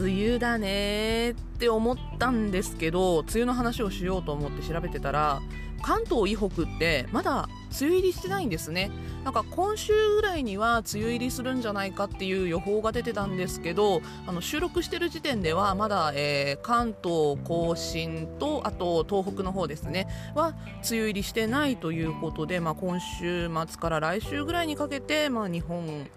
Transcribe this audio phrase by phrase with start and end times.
[0.00, 5.40] 梅雨だねって思ったんですけど梅雨の話をしようと思って調べてたら
[5.82, 7.48] 関東以北ってまだ
[7.80, 8.90] 梅雨入りしてないんですね。
[9.24, 20.56] なんか今週ぐらいには梅雨入りするんじゃないかっていう予報が出てたんですけどあの収録してる時点ではまだ、えー、関東甲信とあと東北の方ですねは梅
[20.92, 26.08] 雨入りしてないということで、まあ、今週末から来週ぐらいにかけて、まあ、日本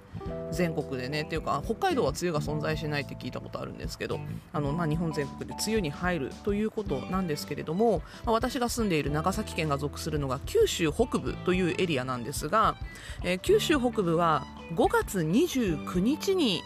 [0.52, 4.20] 全国でねっていうか北海道は梅雨が存在しないって聞いたことあるんですけど
[4.54, 12.76] あの、まあ、日本全国で梅雨に入るということなんですけれども、まあ、私が住んでいる長崎県が属するのが九州北部というエリアなんですが、
[13.24, 16.62] えー、九州北部は5月29日に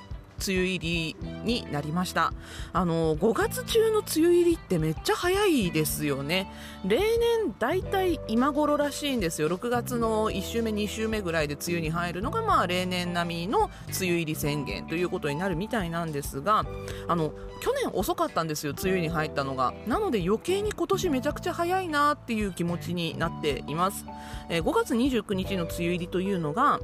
[0.46, 2.34] 梅雨入りになりました。
[2.74, 6.52] あの5月中の梅雨入りってめっちゃ早いですよね。
[6.86, 9.50] 例年だいたい今頃らしいんですよ。
[9.50, 16.66] 6月の1週目2週目ぐらいで梅雨に入るのがまあ例年並みの梅雨入り宣言ということになるみたいなんですが
[17.08, 19.74] あの去年遅かったんですよ梅雨に入ったのが。
[19.88, 24.06] なので余計に今年めちゃくちゃ早いなっていう気持ちになっています、
[24.50, 26.80] えー、5月29日の梅雨入りというのが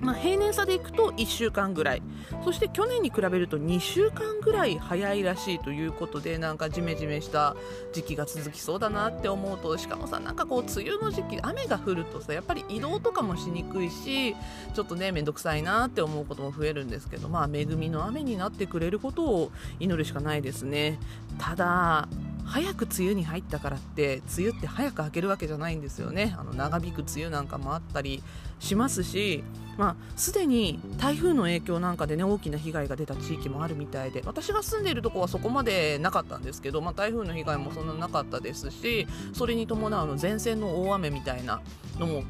[0.00, 2.02] まあ、平年差でいくと1週間ぐらい。
[2.44, 7.54] そして去年に比べると2週間ぐらい早いらしいということでなんかジメジメした
[7.92, 14.34] 時期が続きそうだなって思うとしかもさなんかこう梅雨の時期雨が降るとさやっぱり移動とかもしにくいし
[14.74, 20.98] ちょっとね面倒くさいなって思うことも増えるんですけどまあ恵みの雨になってくれることを祈るしかないですね。
[21.38, 22.08] ただ
[22.46, 26.34] 早く梅雨に入ったからって梅雨って早く明けるわけじゃないんですよね。
[26.38, 28.22] あの長引く梅雨なんかもあったり
[28.58, 29.42] しますし、
[29.76, 41.62] まあ、すでに台風の影響なんかでね大きな被害が出た地域もあるみたいで私が住んでいるとこはそこまでなかったんですけど、まあ、台風の被害もそんななかったですしそれに伴うの前線の大雨みたいな
[41.98, 42.24] のも、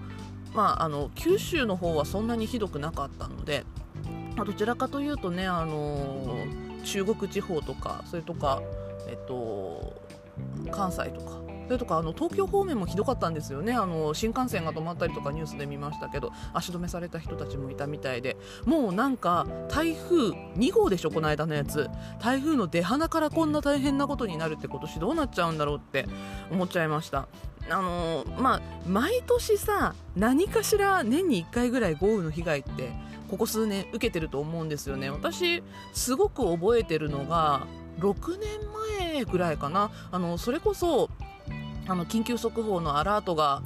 [0.55, 3.65] まあ、あの九州の方はそんなにひどくなかったので、
[4.37, 6.47] まあ、どちらかというとね、あの
[6.84, 8.62] 中国地方とかそれとか、
[9.09, 9.95] えっと、
[10.71, 11.43] 関西とか。
[11.67, 13.73] それとかあの東京方面もひどかったんですよね。
[13.73, 18.37] あの新幹線が止まったりとかニュースで見ましたけど足止めされた人たちもいたみたいで。
[18.67, 21.89] もうなんか台風2号でしょこの間のやつ。
[22.21, 26.07] 台風の出鼻からこんな大変なことになるって今年どうなっちゃうんだろうって
[26.51, 27.29] 思っちゃいました。
[27.71, 32.93] あのまあ、毎年さ何かしら年に1回ぐらい豪雨の被害って
[33.31, 35.09] ここ数年受けてると思うんですよね。
[35.11, 35.63] 私
[35.95, 37.67] すごく覚えてるのが
[37.98, 38.48] 6年
[39.10, 39.91] 前ぐらいかな。
[40.10, 41.10] あのそれこそ
[41.88, 43.62] あの緊急速報のアラートが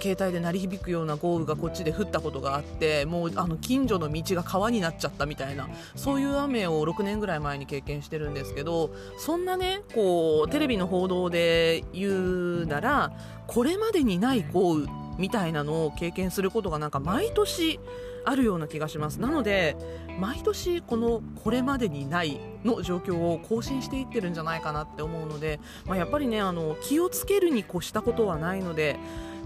[0.00, 13.12] 携帯で鳴り響くような豪雨がこっちで降ったことがあってもうあの近所の道が川になっちゃったみたいなそういう雨を6年ぐらい前に経験してるんですけどそんなねこうテレビの報道で言うなら
[13.46, 14.86] これまでにない豪雨
[15.18, 17.80] みたいなのを経験することがなんか毎年
[18.28, 19.20] あるような気がします。
[19.20, 19.76] なので
[20.20, 28.98] 毎年このこれまでにないの状況を更新していってるんじゃないかなって思うので、まあ、やっぱりねあの気をつけるに越したことはないので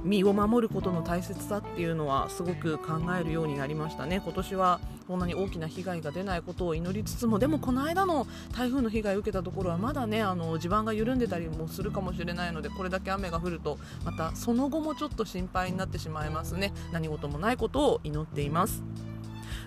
[0.04, 4.20] 身を守ることの大切さっていうのはすごく考えるようになりましたね。
[4.22, 8.26] 今年はそんなに大きな被害が出ないことを祈りつつもでもこの間の
[8.56, 16.72] 台風の被害を受けたところはまだねあの地盤が緩んでたりもするかもしれないのでこれだけ雨が降るとまたその後もちょっと心配になってしまいますね。
[16.92, 18.82] 何事もないことを祈っています。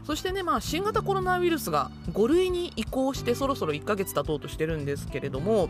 [0.06, 5.67] そしてね、まあ、新型コロナウイルスが5類に移行してそろそろ1ヶ月経とうとしてるんですけれども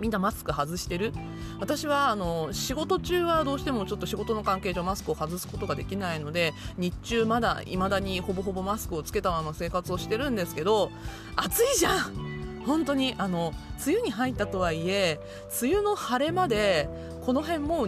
[0.00, 1.12] みんなマスク外してる？
[1.60, 10.90] 私はあの仕事中はどうしてもちょっと仕事の関係上マスクを外すことができないので日中まだ未だにほぼほぼマスクをつけたまま生活をしてるんですけど
[11.36, 12.33] 暑いじゃん！
[12.66, 13.52] 本当にあの
[13.84, 15.20] 梅雨に入ったとはいえ
[15.62, 16.88] 梅雨の晴れまで
[17.24, 17.86] この辺も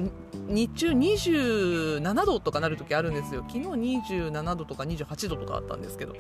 [0.49, 3.45] 日中27度とかなる時あるんですよ。
[3.49, 6.15] 昨日27度とか28度とかあったんですけど。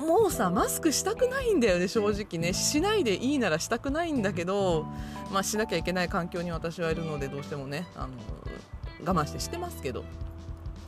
[0.00, 2.52] もうさマスクしたくないんだよね正直ね。
[2.52, 4.86] しないでいいならしたくないんだけど、
[5.32, 8.10] まあ、しなきゃいけない環境に私はいるのでどうしてもねあの
[9.04, 10.04] 我慢してしてますけど。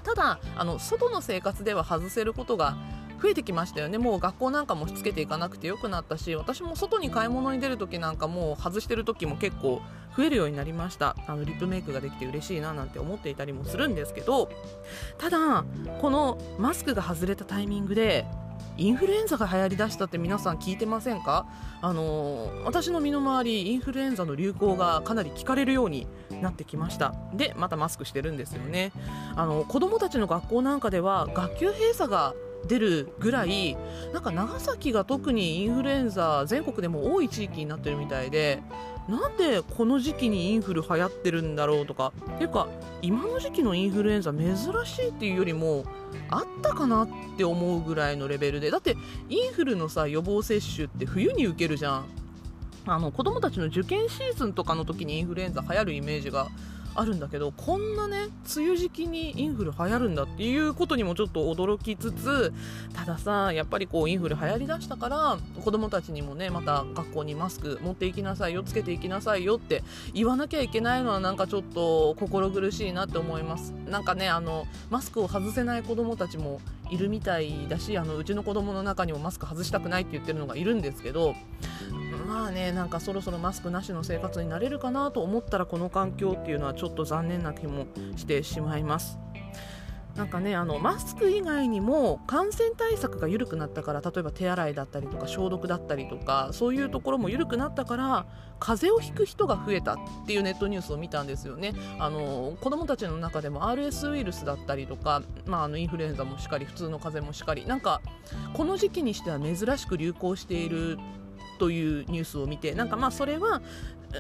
[0.03, 2.77] ただあの外の生活では外せることが
[3.23, 3.99] 増えてきましたよね。
[3.99, 9.83] もう学校なんかもしつけていかなくてよくなったし私も外に買い物に出る時なんかもう外してる時も結構
[10.17, 11.17] 増えるようになりました。
[11.27, 14.51] あのリップメイクができて嬉しいななんて思っていたりもするんですけど
[15.19, 15.65] ただ
[16.01, 18.27] このマスクが外れたタイミングで
[18.77, 21.47] インフルエンザが流行りだしたって皆さん聞いてませんか？
[21.83, 26.07] あの私の身の回りインフルエンザの流行がかなり聞かれるように
[26.41, 27.15] なってきました。
[27.35, 28.93] でまたマスクしてるんですよね。
[29.37, 32.35] あの子供たちの学校なんかでは学級閉鎖が
[32.67, 33.77] 出るぐらい
[34.13, 38.63] なんか長崎が特にインフルエンザ全国でも多い地域になってるみたいで
[39.09, 42.69] なんでこの時期にインフル流行ってるんだろうとかっていうか
[43.03, 45.85] 今の時期のインフルエンザ珍しいっていうよりも
[46.29, 48.97] あったかなって思うぐらいのレベルでだって
[49.29, 52.05] インフルのさ予防接種って冬に受けるじゃん。
[52.87, 56.49] あの子供たちの受験シーズンとかの時にインフルエンザ流行るイメージが
[56.95, 62.53] あるんだけどこんなね梅雨時期にインフル流行るんだっていうことにもちょっと驚きつつ
[62.95, 69.83] たださやっぱりこうインフル流行りだしたから子供たちにもねまた学校にマスク持っていきなさいよつけていきなさいよって
[70.15, 73.73] 言わなきゃいけないのはなんかちょっと心苦しいなって思います。
[73.89, 76.61] なんかねあのマスクを外せない子供たちも
[76.91, 81.35] いるみたいだしあのうちの子供の中にもマスク外したくないって言ってるのがいるんですけど
[82.31, 89.19] まあねなんかそろそろマスクなしの生活になれるかなと思ったらこの環境っていうのはちょっと残念な気もしてしまいます。
[90.17, 98.27] なんかねあのマスク以外にも感染対策が緩くなったから例えば手洗いだったりとか消毒だったりとかそういうところも緩くなったから
[98.59, 101.73] 風邪をひく人が増えたっていうネットニュースを見たんですよね。
[101.99, 108.03] あの子どもたちの中でも RS ウイルスだったりとか、まあ、あのインフルエンザもしっかり普通の風邪もしっかりなんか
[108.53, 110.99] この時期にしては珍しく流行している
[111.61, 113.61] というニュースを見てなんかまあそれは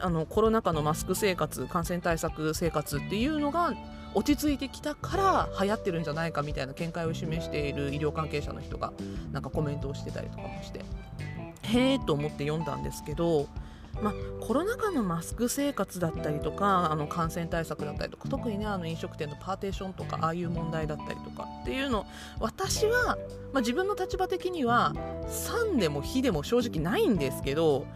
[0.03, 3.75] あのコロナ禍のマスク生活感染対策生活っていうのが
[4.15, 8.93] 落ち着いてきたから流行ってるんじゃないかみたいな見解を示している医療関係者の人が
[9.33, 10.81] なんかコメントをしてたりとかもして
[11.63, 13.47] へえと思って読んだんですけど
[14.03, 22.07] まあ、コロナ禍のマスク生活だったりとかあの感染対策だったりとか特にねあの飲食店のパーテーションとかああいう問題だったりとかっていうの
[22.39, 23.19] 私は、
[23.53, 24.95] まあ、自分の立場的には
[25.29, 27.87] 賛でも非でも正直ないんですけど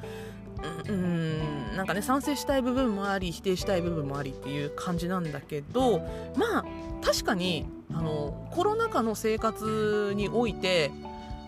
[0.89, 6.01] うんなんかね賛成したい部分もあり否定したい部分もありっていう感じなんだけど
[6.37, 6.65] まあ
[7.05, 10.91] 確かにあのコロナ禍の生活において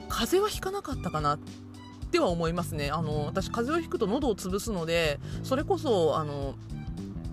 [0.08, 1.38] 風邪はひかなかったかなっ
[2.16, 2.90] ては思いますね。
[2.90, 6.54] あの私風邪をひくと喉を潰すのでそれこそあの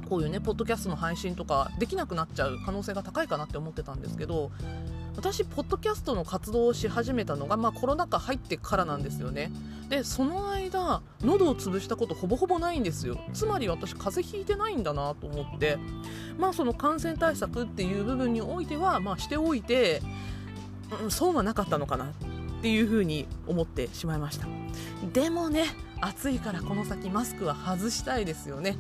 [0.09, 4.51] こういうねポッドキャストの配信とかできなくなっちゃう可能性が高いかなって思ってたんですけど
[5.15, 9.51] 私ポッドキャストの活動をし始めたのが、まあ、コロナ禍入ってからなんですよね。
[9.87, 13.17] でその間喉を潰したことほぼほぼないんですよ。
[13.33, 15.77] つまり私風邪ひいてないんだなと思って。
[16.37, 20.01] まあその感染対策っていう部分においては、まあ、しておいて、
[21.03, 22.11] うん、損はなかったのかな。
[22.63, 24.47] っていうふうに思ってしまいました。
[25.11, 25.65] でもね
[25.99, 28.77] 暑いからこの先マスクは外したいですよね、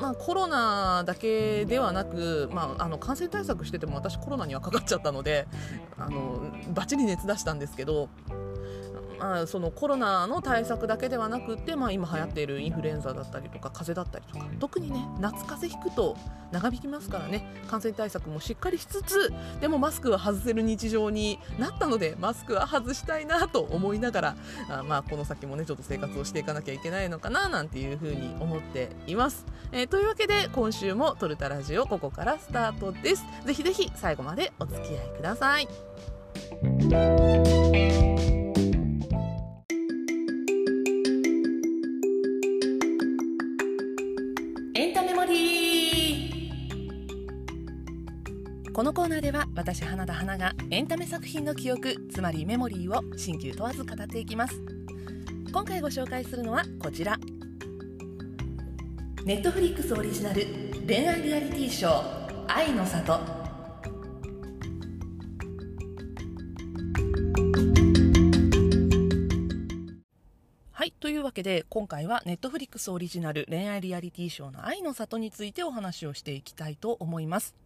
[0.00, 5.46] まあ、コロナだけではなく、まあ、あの感染対策してても私コロナにはかかっちゃったので
[5.98, 6.40] あの
[6.74, 8.08] バッチリ熱出したんですけど
[9.20, 16.16] あ、そのコロナの対策だけではなくて、まあ、今流行っているインフルエンザだったりとか風邪だったりとか特にね夏風邪ひくと
[16.50, 17.46] 長引きますからね。
[17.68, 24.36] 感染対策もしっかりしつつでもマスクは外せる日常になったのでマスクは外したいなと思いながら
[24.70, 33.24] あまあこの先もねちょっと生活をしていかなきゃいけないのかななんていうふうに思っています、えー、というわけで今週もトルタラジオここからスタートです。
[33.44, 35.68] ぜひぜひ最後までお付き合いください。
[48.78, 54.54] このコーナーでは私花田花がエンタメ作品の記憶つまりメモリーを新旧問わず語っていきます。
[55.52, 57.18] 今回ご紹介するのはこちら。
[59.24, 60.46] ネットフリックスオリジナル
[60.86, 63.14] 恋愛リアリティショー「愛の里」
[70.70, 77.56] はいというわけで今回はネットフリックスオリジナル恋愛リアリティショーの「愛の里」についてお話をしていきたいと思います。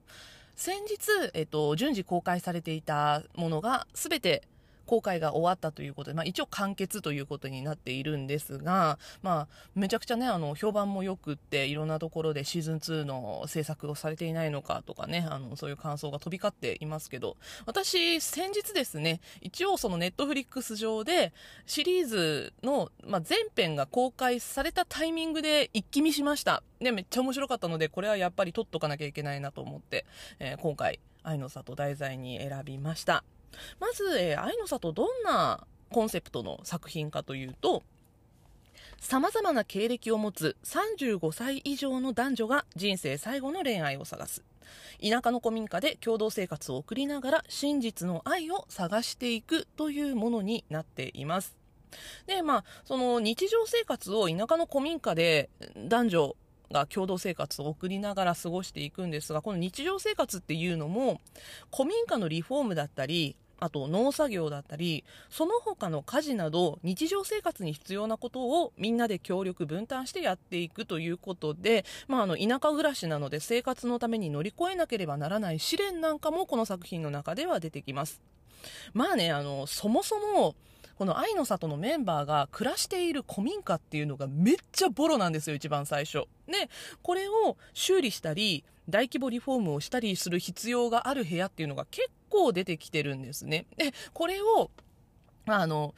[0.64, 4.44] 先日、えっと、順次公開されていたものが全て
[4.86, 17.36] 公開が終わったということで、まあ、一応完結ということになっているんですが、まあ、めちゃくちゃね、あの、評判も良くって、いろんなところでシーズン2の制作をされていないのかとかね、あの、そういう感想が飛び交っていますけど、
[17.66, 21.32] 私、先日ですね、一応そのネットフリックス上で、
[21.66, 26.62] シリーズの、ま、前編が公開されたタイミングで一気見しました。
[26.80, 30.04] で、めっちゃ面白かったので、これはやっぱり撮っとかなきゃいけないなと思って、
[30.38, 33.24] えー、今回、愛の里題材に選びました。
[33.80, 37.82] まず、えー、愛の里どんなコンセプトの作品かというと、
[38.98, 44.44] 様々な経歴を持つ35歳以上の男女が人生最後の恋愛を探す。
[45.00, 51.56] 田舎の古民家で共同生活を送りながら真実の愛を探していくというものになっています
[52.26, 56.36] でまあその日常生活を田舎の古民家で男女
[56.70, 61.20] が共同生活を送りながら過ごしていくんですがこの日常生活っていうのも
[61.74, 78.20] 古民家のリフォームだったりあと農作業だったりその他の家事など日常生活に必要なことをみんなで協力分担してやっていくということで、まあ、あの田舎暮らしなので生活のために乗り越えなければならない試練なんかもこの作品の中では出てきます。
[78.94, 80.56] まあねあのそもそも
[80.96, 86.26] この愛の里のメンバーが暮らしている古民家っていうのがめっちゃボロなんですよ、一番最初。
[86.46, 86.68] で、
[87.02, 93.66] これを修理したり、大規模リフォームをしたりする必要がある部屋っていうのが結構出てきてるんですね。
[93.76, 94.70] で、これを、
[95.46, 95.94] あの、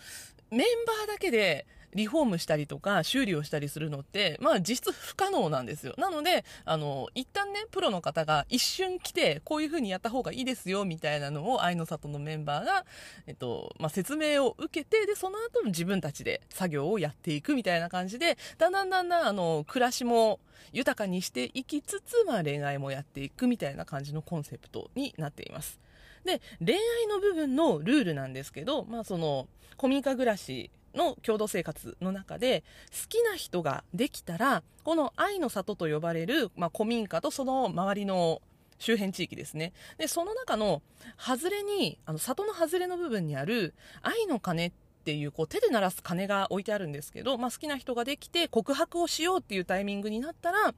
[0.50, 5.94] メンバーだけでリフォームしたりとか修理をしたりするのって、まあ実質不可能なんですよ。
[5.98, 12.84] なので、あの、一旦ね、プロの方が一瞬来て、こういう風にやった方がいいですよ、みたいなのを愛の里のメンバーが、
[13.26, 20.40] えっと、まあ説明を受けて、で、その後も自分たちで作業をやっていくみたいな感じで、だんだんだんだん、あの、暮らしも
[20.72, 25.78] 豊かにしていきつつ、まあ恋愛もやっていくみたいな感じのコンセプトになっています。
[26.24, 29.46] で、恋愛の部分のルールなんですけど、まあその、
[29.76, 38.42] 古民家暮らしの共同生活の中で好きな人ができたらこの愛の里と呼ばれる、まあ、古民家とその周りの
[38.78, 39.72] 周辺地域ですね。
[39.98, 40.82] でその中の
[41.16, 44.72] 外れにあの里の外れの部分にある愛の鐘っ
[45.04, 50.74] ていうこう手で鳴らす鐘が置いてあるんですけど、まあ、好きな人ができて告白をしようっていうタイミングになったら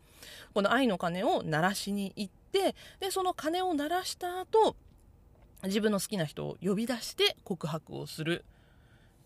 [0.52, 4.76] この愛の鐘を鳴らしに行ってでその鐘を鳴らした後
[5.64, 8.44] 自分の好きな人を呼び出して告白をする。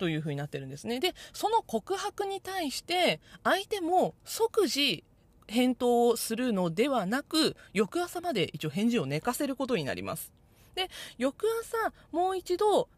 [0.00, 0.98] というふうになってるんですね。
[0.98, 5.04] で、その告白に対して相手も即時
[5.46, 10.32] 返答をするのではなく、翌朝まで一応返事を寝かせることになります。
[10.74, 10.88] で、
[11.18, 12.88] 翌朝もう一度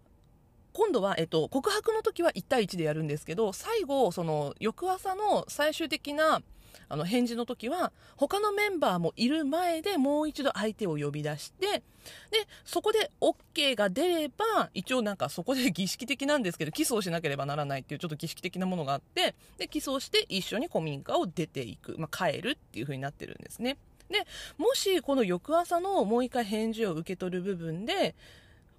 [0.73, 6.41] 今度は、えっと、告白の時は1対1でやるんですけど、最後、その、翌朝の最終的な、
[6.89, 11.83] あの、返事の時は、他のメンバーもいる前でもう一度相手を呼び出して、
[12.31, 23.77] で、そこで OK が出れば、一応なんかそこで儀式的なんですけど、キスをしなければならないっていうちょっと儀式的なものがあって、で、キスをして一緒に古民家を出ていく、まあ、帰るっていう風になってるんですね。
[24.11, 24.27] で、
[24.59, 28.15] もしこの翌朝のもう一回返事を受け取る部分で、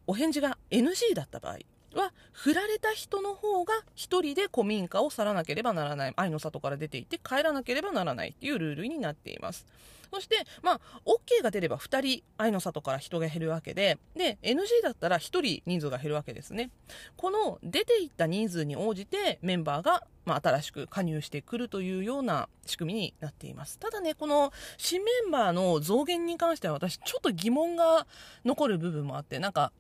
[0.06, 1.58] お返事が NG だった場合、
[1.94, 6.14] は振られた人の方が1人で古民家を去らなければならない。
[6.16, 9.66] 愛の里から出ていって帰らなければならないっていうルールになっています。
[10.14, 16.70] そして、まあ、OK が出れば2人愛の里から人が減るわけでで NG だったら1人人数が減るわけですね。
[17.18, 23.78] この出ていった人数に応じてメンバーがまあ、新しく加入してくるというような仕組みになっています。
[23.78, 28.08] ただね、この新メンバーの増減に関しては私ちょっと疑問が
[28.46, 29.74] 残る部分もあって、なんか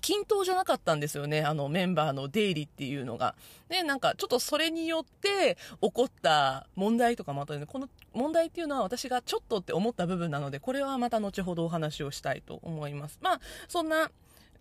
[0.00, 3.34] 均等じゃなかったんですよね、あのメンバーの出入りっていうのが。
[3.68, 13.18] で、なんかちょっとそれによって起こった問題とかもあったので、この問題っていうのは私がちょっとって思った部分なので、これはまた後ほどお話をしたいと思います。
[13.20, 14.10] まあ、そんな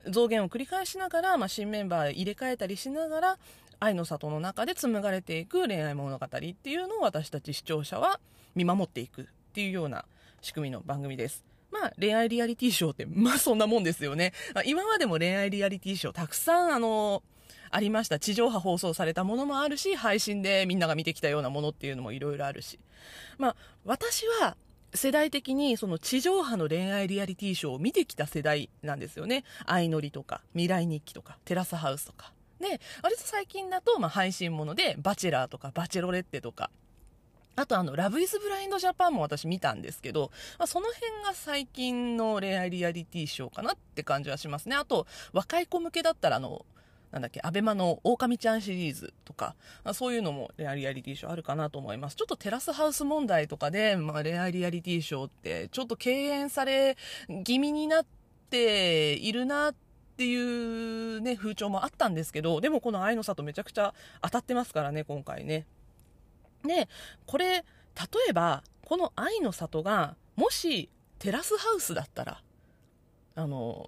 [0.08, 3.38] 増減を繰り返しながら、まあ、新メンバー入れ替えたりしながら、
[3.80, 8.20] 愛の里の中で紡がれていく恋愛物語っていうのを私たち視聴者は
[8.56, 10.06] 見守っていくっていうような
[10.42, 11.49] 仕組みの番組です。
[11.72, 14.34] まあ、恋愛リアリティショーって、まあそんなもんですよね。
[14.54, 17.24] ま、今までも恋愛リアリティショーたくさん、あの、
[17.72, 18.20] ありました。
[18.20, 22.80] 地上波放送されたものもあるし、配信でみんなが見てきたようなものっていうのもいろいろあるし。
[23.38, 24.58] まあ、私は、
[24.96, 29.44] 世代的にその地上波の恋愛リアリティショーを見てきた世代なんですよね。
[29.68, 32.34] 相乗りとか、未来日記とか、テラスハウスとか。
[32.60, 36.72] で、割と最近だと、まあ、配信もので、バチェラーとか、バチェロレッテとか、
[37.60, 44.76] あとあの、ラブイズブラインドジャパンも私見たんですけど、まあ、その辺が最近の恋愛リアリティショーかなって感じはしますね。
[44.76, 46.66] あと、若い子向けだったらあの、
[47.12, 49.56] なんだっけ、アベマの狼ちゃんシリーズとか、
[49.94, 52.16] そういうのも恋愛リアリティショーあるかなと思います。
[52.16, 56.98] ちょっとテラスハウス問題とかで、まあ、恋愛リアリティショーってちょっと敬遠され
[57.44, 58.06] 気味になっ
[58.50, 59.76] ているなっ
[60.18, 65.66] ていうね、風潮もあったんですけど、でもこの愛の里めちゃくちゃ当たってますからね、今回ね。
[66.64, 66.90] で、
[67.26, 67.64] これ、例
[68.30, 70.90] えば、この愛の里が、もし、
[71.20, 72.42] テラスハウスだったら、
[73.36, 73.88] あの、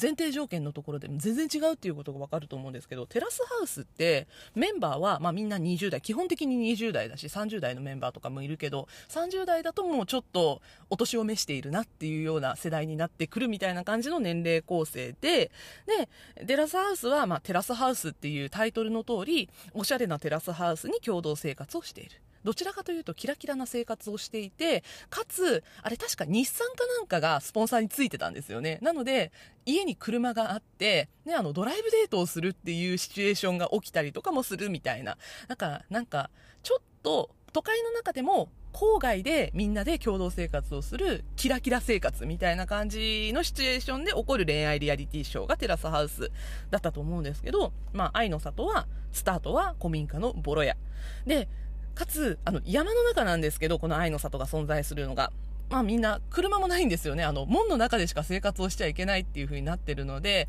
[0.00, 10.60] 前提条件のところでも全然違うっていうことがわかると思うんですけど、テラスハウスってメンバーは、まあみんな20代、基本的に20代だし、30代のメンバーとかもいるけど、30代だともうちょっと
[10.90, 15.50] お年を召しているなっていうような世代になってくるみたいな感じの年齢構成で、
[15.86, 22.20] で、テラスハウスは、まあテラスハウスっていうタイトルの通り、おしゃれなテラスハウスに共同生活をしている。
[22.44, 28.78] どちらかというとキラキラな生活をしていて、かつ、あれ確か日産かなんかがスポンサーについてたんですよね。
[28.82, 29.32] なので、
[29.66, 35.16] 家に車があって、ね、あの、ドライブデートをするっていうシチュエーションが起きたりとかもするみたいな。
[35.48, 36.30] なんか、なんか、
[36.62, 46.32] ちょっと、都会の中でも郊外でみんなで共同生活をするキラキラ生活みたいな感じのシチュエーションで起こる恋愛リアリティショーがテラスハウス
[46.70, 50.76] だったと思うんですけど、まあ、愛の里は、スタートは古民家のボロ屋。
[51.24, 51.48] で、
[51.94, 55.32] かつ、あの、山の中なんですけど、この愛の里が存在するのが。
[55.70, 57.24] まあみんな車もないんですよね。
[57.24, 60.46] あの、門の中でしか生活をしちゃいけないっていう風になってるので、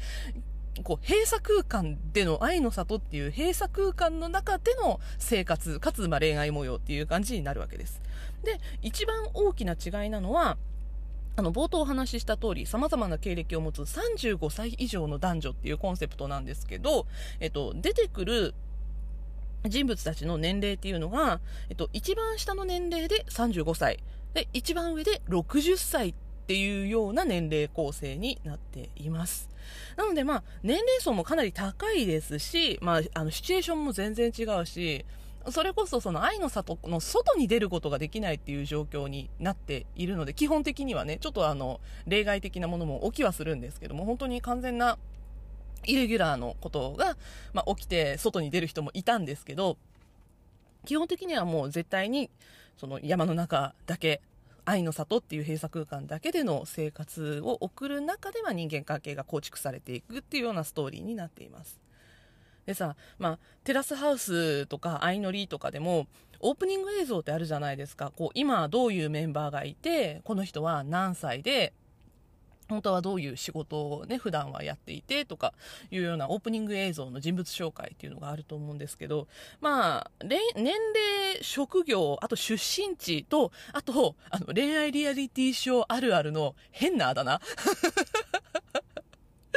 [0.84, 8.02] こう、閉鎖空間での愛の里っていう閉鎖空間の中での生活、かつまあ恋愛模様っていう感じになるわけです。
[8.44, 10.58] で、一番大きな違いなのは、
[11.38, 17.08] あの、冒頭お話しした通り、様々な経歴を持つ35歳以上の男女っていうコンセプトなんですけど、
[17.40, 18.56] えっと、出てくる
[19.70, 24.00] 人物たちの年齢っていうのが、えっと、一番下の年齢で35歳、
[24.34, 26.14] で、一番上で60歳っ
[26.48, 29.50] ていうような年齢構成になっています。
[29.98, 35.06] なのでまあ、年齢層もかなり高いですし、まあ、あの、シチュエーションも全然違うし、
[35.52, 44.98] それこそその愛の里の外に出ることができないっていう状況になっているので、基本的にはね、ちょっとあの、例外的なものも起きはするんですけども、本当に完全な
[45.88, 47.18] イレギュラーのことが、
[47.54, 49.78] まあ、起きて外に出る人もいたんですけど、
[50.86, 52.30] 基本的にはもう絶対に、
[52.78, 54.22] その山の中だけ
[54.66, 61.80] 愛の里っていう閉鎖空間だけでの生活を送る中では人間関係が構築されていくっていうようなストーリーになっています。
[62.66, 66.08] でさ、まあ、テラスハウスとか相乗りとかでも、
[66.40, 68.12] オープニング映像ってあるじゃないですか。
[68.16, 71.74] こう、今どういうメンバーがいて、この人は何歳で、
[72.68, 75.54] 本当はどういう仕事をね、普段はやっていてとか
[75.92, 79.28] いうようなオープニング映像の人物紹介っていうのがあると思うんですけど、
[79.62, 87.40] まあ、年齢、職業、あと出身地と、あと、あの、恋愛リアリティショーあるあるの変なあだ名。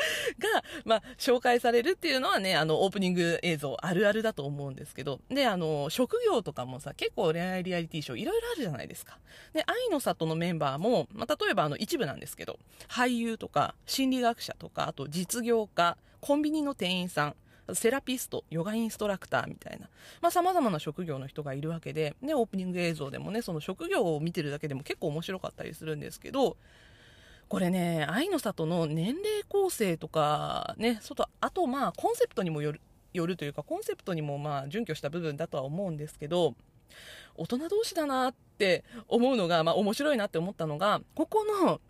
[0.38, 9.18] が、まあ、紹介されるっていうのはね、あの、オープニング映像あるあるだと思うんですけど、で、あの、職業とかもさ、結構恋愛リアリティショーいろいろあるじゃないですか。
[9.52, 12.58] で、愛の里のメンバーも、まあ、例えばあの、一部なんですけど、
[12.88, 17.36] 俳優とか、心理学者とか、あと実業家、コンビニの店員さん、
[17.74, 19.88] セラピスト、ヨガインストラクターみたいな、
[20.20, 26.56] まあ、様々な職業の人がいるわけで、ね、オープニング映像でもね、その職業を見てるだけでも結構面白かったりするんですけど、
[27.48, 32.80] これね、愛の里の年齢構成とか、ね、外、あとまあ、コンセプトにもよる、
[33.14, 36.54] よるというか、コンセプトにもまあ、準拠した部分だとは思うんですけど、
[37.36, 41.80] 大人同士だなって思うのが、まあ、面白いなって思ったのが、ここの、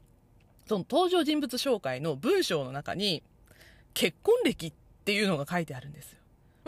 [0.68, 3.24] その登場人物紹介の文章の中に、
[3.94, 4.72] 結婚歴っ
[5.04, 6.17] ていうのが書いてあるんです。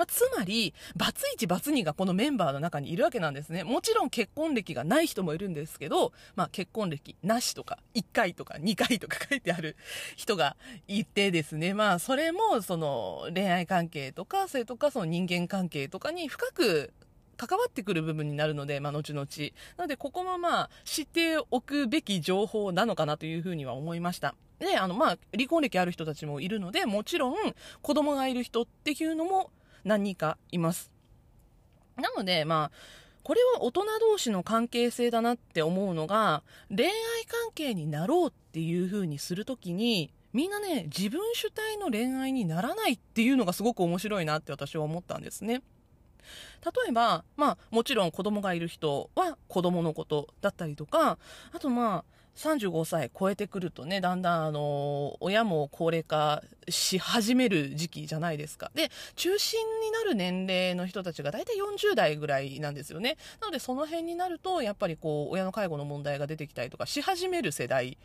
[0.01, 3.65] まあ、つまり、バツ1、バツ2がこのメンバーの中にいるわけなんですね。
[3.65, 9.77] もちろん結婚歴がない人もいるんですけど、まあ、結婚歴なしとか、1回とか2回とか書いてある
[10.17, 10.57] 人が
[10.89, 16.95] いてですね、まあ、それも、その、恋愛関係とか、それとか、その人間関係とかに深く
[17.37, 19.27] 関わってくる部分になるので、まあ、後々。
[19.77, 24.35] なので、ここもまあ、知っておくべき情報なのかなというふうには思いました。
[24.61, 27.35] で、あの、まあ、離婚歴ある人たちもいるので、もちろん、
[27.83, 29.51] 子供がいる人っていうのも
[29.85, 30.91] 何人かいます。
[31.97, 36.93] なので、まあ、これは大人同士の関係性だなって思うのが、恋愛
[37.27, 45.63] 関係になろうっていう風にするときに、みんなね、自分主体の恋愛にならないっていうのがすごく面白いなって私は思ったんですね。
[46.65, 51.19] 例えば、まあ、もちろん子供がいる人は子供のことだったりとか、
[51.53, 58.71] あとまあ、35歳超えてくるとね、だんだんあの、親も高齢化し始める時期じゃないですか。
[58.75, 63.19] で、中心になる年齢の人たちが大体40代ぐらいなんですよね。
[63.41, 67.99] なのでその辺になると、やっぱりこう、親の介護の問題が出てきたりとかし始める世代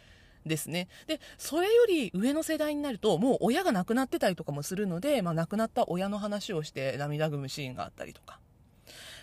[0.45, 0.89] ですね。
[1.07, 8.39] で、それより上の世代になると、もう親が亡くなってたりとかもするので、まあ亡くなった親の話をして涙ぐむシーンがあったりとか。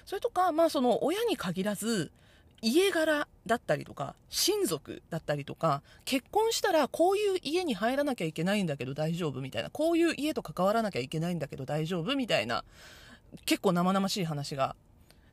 [0.06, 2.10] それとか、まあその親に限らず、
[2.62, 12.64] 家柄だったりとか、親族だったりとか、結婚したらこういう家に入らなきゃいけないんだけど大丈夫みたいな、こういう家と関わらなきゃいけないんだけど大丈夫みたいな、
[13.44, 14.76] 結構生々しい話が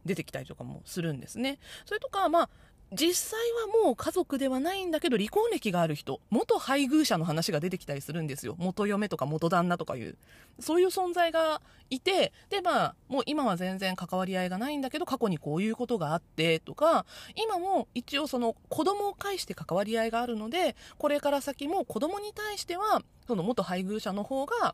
[0.05, 1.59] 出てきたりとかもするんですね。
[1.85, 2.49] それとか、まあ、
[2.91, 8.55] 実際はもう家族ではないんだけど離婚歴がある人、元配偶者の話が出てきたりするんですよ。
[8.57, 10.17] 元嫁とか元旦那とかいう。
[10.59, 24.73] そういう存在がいて、で、まあ、もう今は全然関わり合いがないんだけど、過去にこういうことがあってとか、今も一応その子供を介して関わり合いがあるので、これから先も子供に対しては、その元配偶者の方が、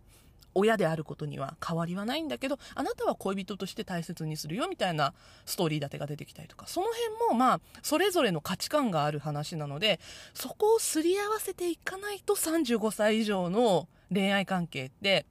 [0.56, 5.13] 親であることには変わりはないんだけどあなたは恋人として大切にするよみたいな
[5.46, 6.65] ストーリー立てが出てきたりとか。
[6.68, 10.00] その辺もまあそれぞれの価値観がある話なので
[10.34, 15.26] そこをすり合わせていかないと35歳以上の恋愛関係って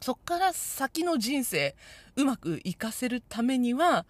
[0.00, 1.74] そっから先の人生
[2.16, 4.06] うまくいかせるためには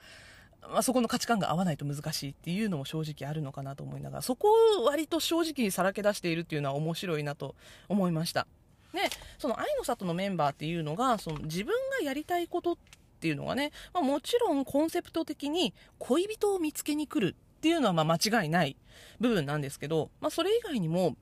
[0.68, 7.54] まあ、そこの価値観が合わないと難しいっていうのも正直あるのかなと思いながらそこを割と正直にさらけ出しているっていうのは面白いなと
[7.88, 8.46] 思いました。
[8.92, 9.00] で
[9.38, 12.76] その愛の里のメンバーっていうのがその自分がやりたいことっ
[13.20, 18.76] ていうのがね、まあ、もちろんコンセプト的に恋人を見つけに来るっていうのはま間違いない
[19.20, 21.16] 部分なんですけど、まあ、それ以外にも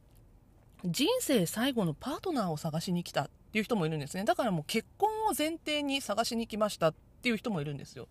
[0.84, 4.24] 人生最後のパートナーを探しに来たっていう人もいるんですね。
[4.24, 8.06] だからもう結婚を前提に探しに来ましたっていう人もいるんですよ。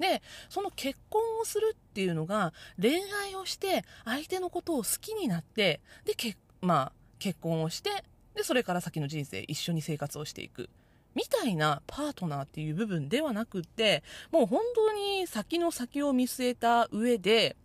[0.00, 8.04] でその結婚をするっていうのが恋愛をして相手のことを好きになってでけ、まあ、結婚をして
[8.38, 10.70] でそれから先の人生一緒に生活をしていく。
[11.14, 17.56] みたいなパートナーっていう部分ではなくってもう本当に先の先を見据えた上で、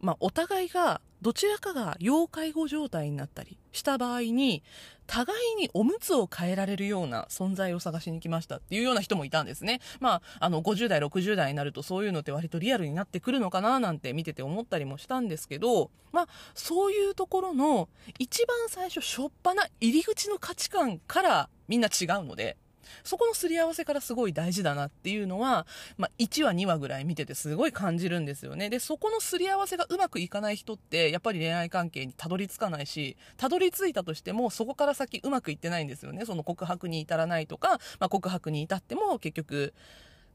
[0.00, 4.62] まあ、お互いがどちらかが要介護状態になったりした場合に
[5.06, 9.80] 互いにおむつを変えられるような存在を探しに来ましたっていうような人もいたんですね。
[9.98, 17.88] まあ、あの、50代、60代になるとそういうのって割とリアルになってくるのかななんて見てて思ったりもしたんですけど、まあ、そういうところの
[18.20, 22.56] 一番最初、しょっぱな入り口の価値観からみんな違うので、
[23.04, 28.70] そこのすり合わせからすごい大事だなっていうのは、まあ、1話2話ぐらい見ててすごい感じるんですよね。
[28.70, 36.24] でそこのすり合わせがうまくいかない人ってやっぱり恋愛関係にたどり着かないしたどり着いたとしてもそこから先うまくいってないんですよね。
[36.24, 39.74] その告白に至らないとか、まあ、告白に至っても結局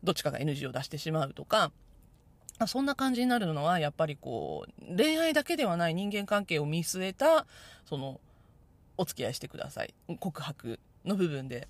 [0.03, 1.71] どっちかが NG を出してしまうとか。
[2.67, 7.45] そんな感じになるのはやっぱりこう恋愛だけではない人間関係を見据えた
[7.83, 8.21] その
[8.97, 9.93] お付き合いしてください。
[10.19, 11.67] 告白の部分で。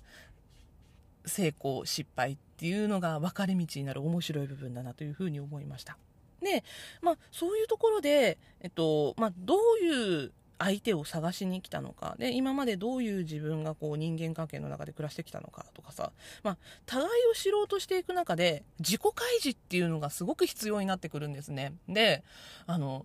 [1.26, 5.98] 成功失敗っていうのが分かれ道になる面白い部分だなというふうに思いました。
[6.40, 6.64] で、
[7.02, 16.12] まあ、そういうところで、えっとまあ、どういう相手を探しに来たのかで今までどういう自分がこう人間関係の中で暮らしてきたのかとかさ、
[16.42, 21.74] まあ、互いを知ろうとしていく中で自己開示っていうのがすごく必要になってくるんですね。
[21.88, 22.22] で
[22.66, 23.04] あの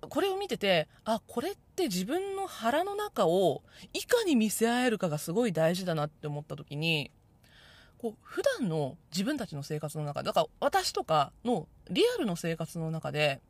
[0.00, 7.10] これを見ててあこれって自分の腹の中をいかに見せ合えるかがすごい大事だなって思った時に
[7.98, 13.40] こう普段の自分たちの生活の中だから私とかのリアルの生活の中で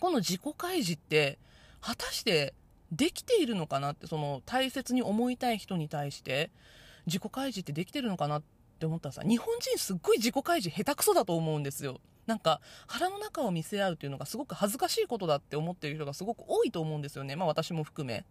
[0.00, 1.38] この自己開示って
[1.80, 2.54] 果たして
[2.92, 6.50] できているのかなってその大切に思いたい人に対して
[7.06, 8.42] 自己開示ってできてるのかなっ
[8.78, 12.00] て思ったらさ日本人すっごい自己開示下手くそだと思うんですよ。
[12.26, 17.36] なんか腹の中を見せ合うっていうのがすごく恥ずかしいことだって思ってる人がすごく多いと思うんですよね。
[17.36, 18.24] まあ私も含め。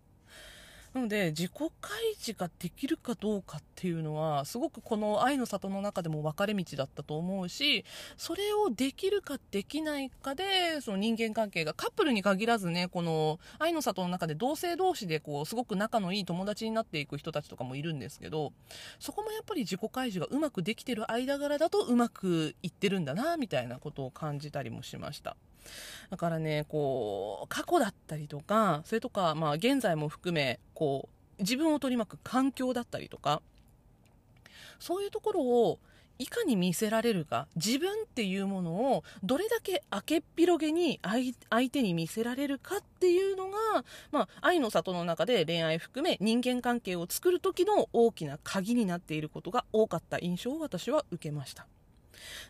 [0.94, 7.86] なので自己開示ができるかどうかっていうのはすごくこの愛の里の中でも分かれ道だったと思うし
[8.18, 18.54] それをできるかできないかでその人間関係がカップルに限らずねこの愛の里の中で同性同士でこうすごく仲のいい友達になっていく人たちとかもいるんですけど
[19.00, 25.36] そこもやっぱり自己開示がうまくできてる間柄だとうまくいってるんだなみたいなことを感じたりもしました。
[26.10, 33.42] だからね、こう、過去だったりとか、それとか、まあ、現在も含め、こう、自分を取り巻く環境だったりとか、
[34.80, 35.80] そういうところを、
[36.20, 43.58] いかに見せられるか自分っていうものをどれだけ明けっ広げに相手に見せられるかっていうのが、
[44.12, 51.68] まあ、愛の里の中で恋愛含め人間関係を作る時の大きな鍵になっていることが多かった印象を私は受けました。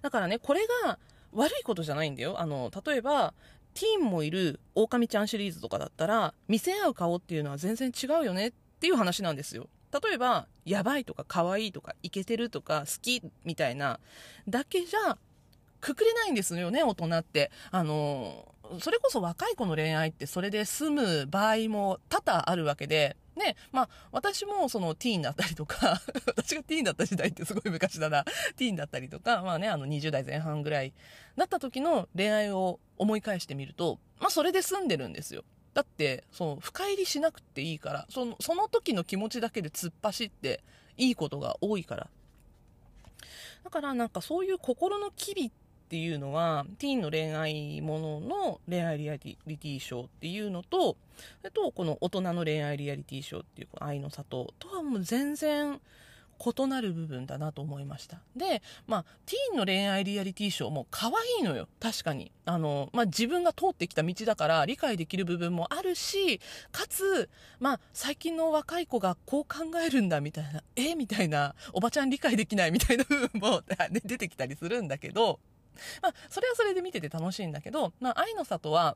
[0.01, 0.97] だからねこれが
[1.33, 2.39] 悪いことじゃないんだよ。
[2.39, 3.33] あの、例えば、
[3.73, 9.67] ティーンもいる狼ちゃんシリーズとかだったら、見せ合う顔っていうのは全然違うよねっていう話なんですよ。
[9.91, 13.99] 例えば、やばいとか可愛いとかイケてるとか好きみたいな
[14.47, 15.17] だけじゃ
[15.79, 17.51] くくれないんですよね、大人って。
[17.71, 28.23] あの、それこそ若い子の恋愛ってそれで済む場合も多々あるわけで、ね、まあ、私もそのティーンだったりとか 私がティーンだった時代ってすごい昔だな、
[28.55, 30.93] ティーンだったりとか、まあね、あの20代前半ぐらい
[31.35, 35.43] だった時の恋愛を思い返してみると、まあそれで済んでるんですよ。
[35.73, 40.63] だって、その深入りしなくていいから、その、その時の気持ちだけで突っ走って
[40.97, 42.09] いいことが多いから。
[43.63, 50.97] だからなんかそういう心の機微ってっていうのは、ティーンの恋愛ものの恋愛リアリティショーっていうのと、
[51.39, 55.79] それとこの大人の恋愛リアリティショーっていう愛の里とはもう全然
[56.39, 58.19] 異なる部分だなと思いました。
[58.35, 61.67] でまあティーンの恋愛リアリティショーも可愛いのよ。
[61.79, 62.31] 確かに。
[62.45, 66.39] あの、まあ、自分が通ってきた道だから理解できる部分もあるし
[66.71, 70.95] かつ、まあ、最近の若い子がこう考えるんだみたいなえ？
[70.95, 73.63] みたいなおばちゃん理解できないみたいな部分も、
[74.05, 75.39] 出てきたりするんだけど
[76.01, 78.95] まあ、それはそれで見てて楽しいんだけど、まあ、愛の里は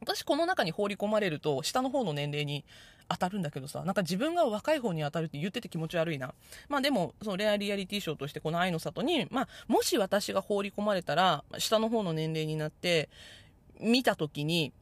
[0.00, 2.64] 私この中に放り込まれると下の方の年齢に
[3.08, 6.34] 当たるんだけどさなんか自分が若い方に当たるって言ってて気持ち悪いな。
[6.68, 13.08] まあでもその恋愛リアリティショーとしてこの愛の里に、まあ、もし私が放り込まれたら下の方の年齢になって
[13.80, 14.72] 見た時に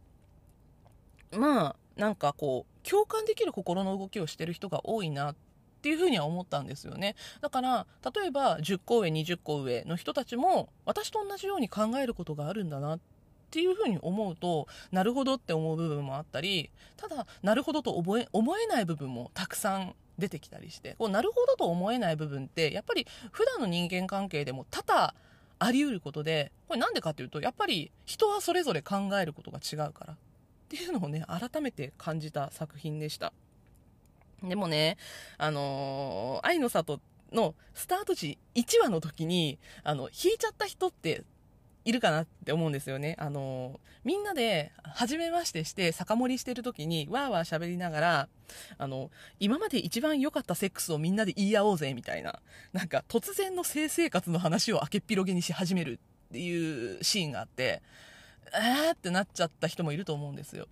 [1.32, 5.36] まあなんかこう共感できる心の動きをしてる人が多いなっ
[5.86, 7.14] ていうふうには思ったんですよね。
[7.40, 13.00] だから例えば10個上20個上の人たちも私と同じように考えることがあるんだなっ
[13.52, 25.14] ていうふうに思うとなるほどって思う部分もあったりただなるほどと思え思えない部分もたくさん出てきたりしてこうなるほどと思えない部分ってやっぱり普段の人間関係でも多々
[25.60, 30.14] あり得ることでこれなんでかっていうとやっぱり人はそれぞれ考えることが違うから。
[30.14, 33.32] っていうのをね改めて感じた作品でした。
[34.42, 34.96] でもね
[35.38, 37.00] あのー、愛の里
[37.32, 41.24] のスタート時1話の時にあの引いちゃった人って
[41.86, 43.14] いるかなって思うんですよね。
[43.16, 48.28] あの、みんなで、初めましてして、酒盛りしてる時に、わーわー喋りながら、
[48.76, 52.40] あの、今まで一番良かったセックスをみんなで言い合おうぜ、みたいな。
[52.72, 57.82] なんか、突然の性生活の話を明けっぴろげにし始めるっていうシーンがあって、
[58.52, 60.66] えーってなっちゃった人もいると思うんですよ。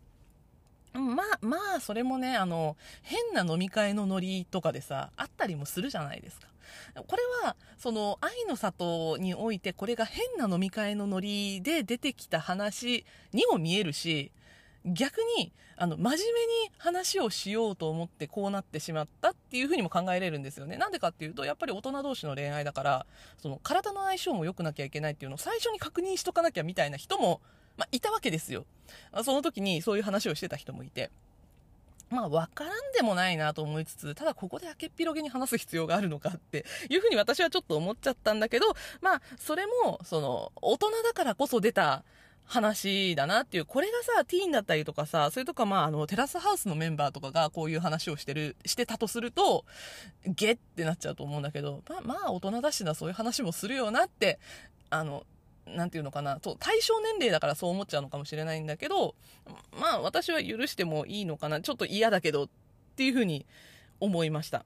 [0.99, 6.47] まあ、まあ、それもね、あの、変な飲み会のノリとかでさ、あったりもするじゃないですか。
[7.07, 14.31] これは、その、愛の里において、これが変な飲み会のノリで出てきた話にも見えるし、
[14.85, 16.27] 逆に、あの、真面目に
[16.79, 20.77] 話をしようと思ってこうなってしまったっていうふうにも考えれるんですよね。
[20.77, 23.07] なんでかっていうと、やっぱり大人同士の恋愛だから、
[23.39, 27.41] その、体の相性も良くなきゃいけないっていうのを最初に確認しとかなきゃみたいな人も、
[27.77, 28.67] まあ、いたわけですよ。
[29.23, 31.11] その時にそういう話をしてた人もいて。
[32.11, 38.67] まあ、わからんでもないなと思いつつ、ただここで明けっぴろげに話す必要があるのかっていうふうに私はちょっと思っちゃったんだけど、
[39.01, 42.05] まあ、それも、その、大人だからこそ出た
[42.45, 49.65] 話だなっていう、これがさ、ティーンだったりとかさ、それとかまあ、あの、テラスハウスのメンバーとかがこういう話をしてる、してたとすると、
[50.27, 54.39] ゲってなっちゃうと思うんだけど、まあ、まあ、大人だしな、そういう話もするよなって、
[54.91, 55.25] あの、
[55.67, 59.15] なんていうのかな、と対象年齢だからそう思っちゃうのかもしれないんだけど、
[59.81, 62.49] まあ私は許してもいいのかな、ちょっと嫌だけどっ
[62.97, 63.47] ていうふうに
[64.01, 64.65] 思いました。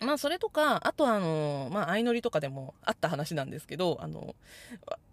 [0.00, 4.36] まあそれとか、あとあの、まあ相乗りとかでもあった話なんですけど、あの、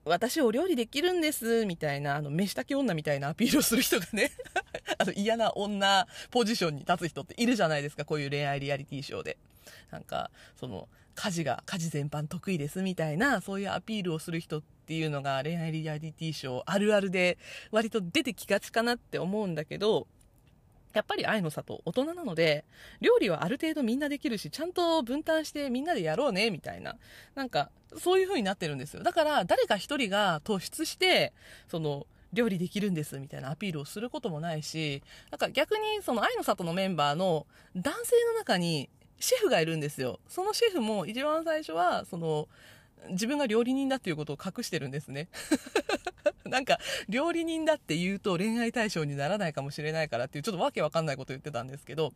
[0.03, 4.31] 私お料理できるんです、みたいな、あの、飯炊き女みたいなアピールをする人がね
[4.99, 9.37] あの嫌な女ポジションに立つ人っているじゃないですか、こういう恋愛リアリティショーで。
[9.89, 17.37] なんか、その、家事が、家事全般得意ですみたいな、そういうアピールをする人っていうのが恋愛リアリティショーあるあるで
[17.71, 20.07] 割と出てきがちかなって思うんだけど、
[20.93, 22.63] やっぱり愛の里大人なので
[23.01, 26.95] 料理はある程度みんなできるしちゃんと分担してみんなでやろうねみたいな。
[27.35, 29.03] なんかそういう風になってるんですよ。
[29.03, 31.33] だから誰か一人が突出して
[31.67, 40.19] その料理できるんですみたいなアピールをすることもないしなんか逆にその愛の里のメンバーの男性の中にシェフがいるんですよ。
[40.27, 42.47] そのシェフも一番最初はその
[43.11, 45.29] 自分が料理人だっていうことを隠してるんですね。
[46.45, 52.13] なんか料理人だって言うと恋愛対象にならないかもしれないからっていうちょっとわけわかんないこと言ってたんですけど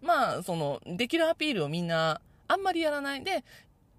[0.00, 3.44] まあそのできるアピールをみんなあんまりやらないで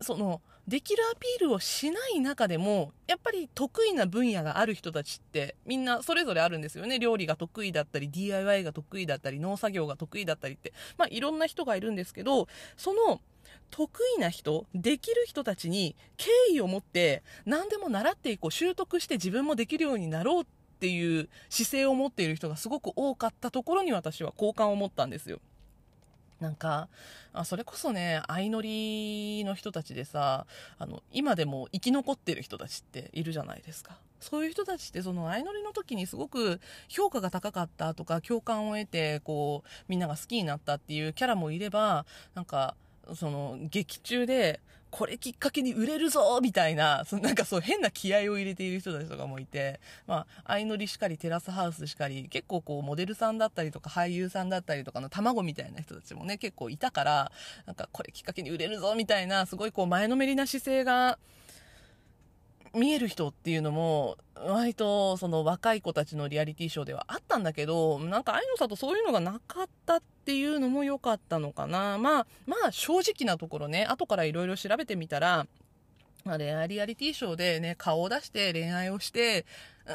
[0.01, 13.19] そのできるアピールをしない中でもやっぱり得意な分野がある人たちってみんなそれぞれあるんですよね料理が得意だったり DIY が得意だったり農作業が得意だったりってまあいろんな人がいるんですけどその
[13.71, 20.45] 得意な人できる人たちに敬意を持って何でも習っていこう習得して自分もできるようになろうっ
[20.79, 25.39] ていう姿勢を持っている人がすごく多かったところに私は好感を持ったんですよ。
[26.39, 26.87] なんか
[27.33, 30.45] あそれこそね相乗りの人たちでさ
[30.77, 33.97] あの今でも生き残ってる人たちっているじゃないですか。
[34.19, 42.75] そういう人たちってその相乗りの時にすごく評価が高かったとか共感を得てこうみんなが好きになったっていうキャラもいればなんか
[43.15, 44.59] その劇中で
[44.91, 57.31] これきっかけに売れるぞみたいな、そなんかそう変な気合を入れている人たちとかもいて、まあ、相乗りしかり、テラスハウスしかり、結構こう、モデルさんだったりとか、俳優さんだったりとかの卵みたいな人たちもね、結構いたから、
[57.65, 61.19] なんかこれきっかけに売れるぞみたいな、すごいこう、前のめりな姿勢が、
[62.73, 71.97] 見える人っていうのも、割とその若い子たちのリアリティショーではあったんだけど、なんか愛の里そういうのがなかったっていうのも良かったのかな。
[71.97, 75.47] まあ、まあ正直なところね、後からいろいろ調べてみたら、
[76.25, 79.45] まあ、恋愛リアリティショーでね、顔を出して恋愛をして、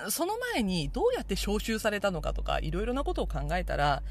[0.09, 4.03] その前にどうやって招集されたのかとか、いろいろなことを考えたら、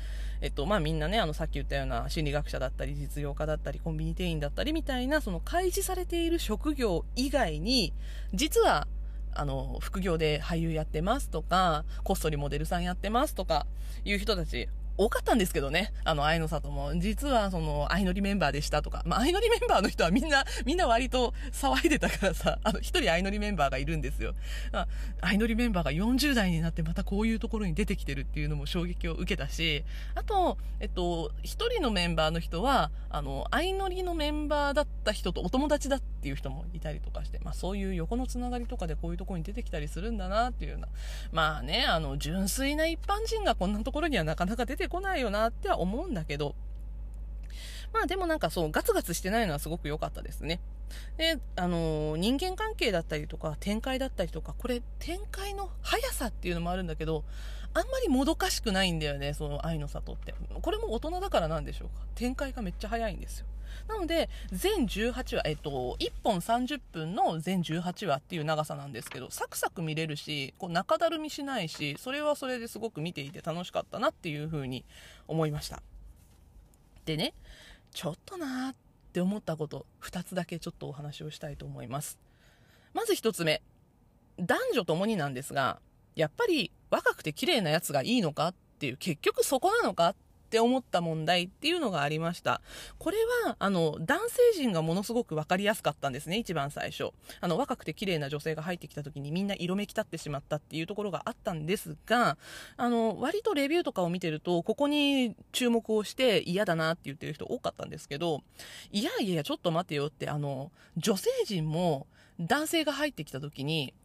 [0.43, 7.93] えっと、まあ、みんなね、あの、さっき言ったような心理学者だったり、実業家だったり、コンビニ店員だったりみたいな、その開示されている職業以外に、
[8.33, 8.85] 実は、
[9.33, 13.65] あの、副業で俳優やってますとか、こっそりモデルさんやってますとか、
[14.03, 15.91] いう人たち多かったんですけどね。
[16.03, 16.97] あの、愛の里も。
[16.99, 19.01] 実は、その、愛のりメンバーでしたとか。
[19.05, 24.33] まあ、愛のりメンバーの人はみんな、みんな割と騒いでたからさ、あの、一人愛のりメンバーがいるんですよ。
[24.71, 24.87] まあ、
[25.21, 29.83] 愛のりメンバーが40代になってまたこういうところに出てきてるっていうのも衝撃を受けたし、
[30.15, 40.87] あと、えっと、一人のメンバーの人は、あの、愛のりのメンバーだった人とお友達だっていう人もいたりとかして、まあ、そういう横のつながりとかでこういうところに出てきたりするんだなっていうような。
[41.33, 46.55] まあね、あの、純粋な一般人がこんなところにはなかなか出てこないよなっては思うんだけど、
[47.91, 50.59] まあでもなんかそう、ガツガツしてないのはすごく良かったですね。
[51.17, 57.23] で、あのー、人間関係だったりとか、展開だったりとか、これ、展開の速さっていうのもあるんだけど、
[57.75, 60.35] あんまりもどかしくないんだよね、その愛の里って。
[60.61, 62.05] これも大人だからなんでしょうか。
[62.15, 63.47] 展開がめっちゃ速いんですよ。
[63.87, 74.85] なので、全18話、えっと、1本30分の全18話っていう長さなんですけど、サクサク見れるし、こう中だるみしないし、それはそれですごく見ていて楽しかったなっていうふうに
[75.27, 75.81] 思いました。
[77.05, 77.33] でね、
[77.91, 78.75] ちょっとなーっ
[79.11, 82.19] て思ったこと、2つだけちょっとお話をしたいと思います。
[82.93, 83.61] まず1つ目、
[84.39, 85.79] 男女ともになんですが、
[86.15, 90.15] やっぱり若くて綺麗なやつがいいのかっていう、結局そこなのかっ
[90.53, 92.61] て思った問題っていうのがありました。
[92.99, 97.09] これは、あの、男性陣がものすごく分かりやすかったんですね、一番最初。
[97.41, 102.37] あの、若くて綺麗な女性が入ってきた時にみんな色めき立ってしまったっていうところがあったんですが、
[102.77, 108.43] あの、割とレビューとかを見てると、ここに注目をして嫌だなって言ってる人多かったんですけど、
[108.91, 112.05] いやいや、ちょっと待てよって、あの、女性陣も
[112.39, 113.95] 男性が入ってきた時に、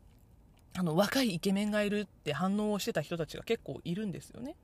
[0.79, 4.55] あの、若いイケメンがいるって反応をしてた人たちが結構いるんですよね。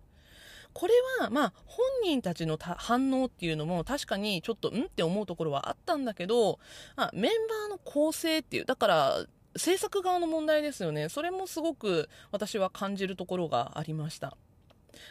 [0.72, 4.85] これは、まあ、本人たちの反応っていうのも確かにちょっと、ん？
[4.85, 6.61] って思うところはあったんだけど、
[6.94, 11.09] あメンバーの構成っていう、だから、制作側の問題ですよね。
[11.09, 14.37] それもすごく私は感じるところがありました。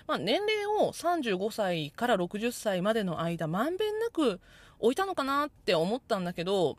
[0.07, 4.39] まあ、年齢を35歳から60歳までの間、まんべんなく
[4.79, 6.77] 置いたのかなって思ったんだけど、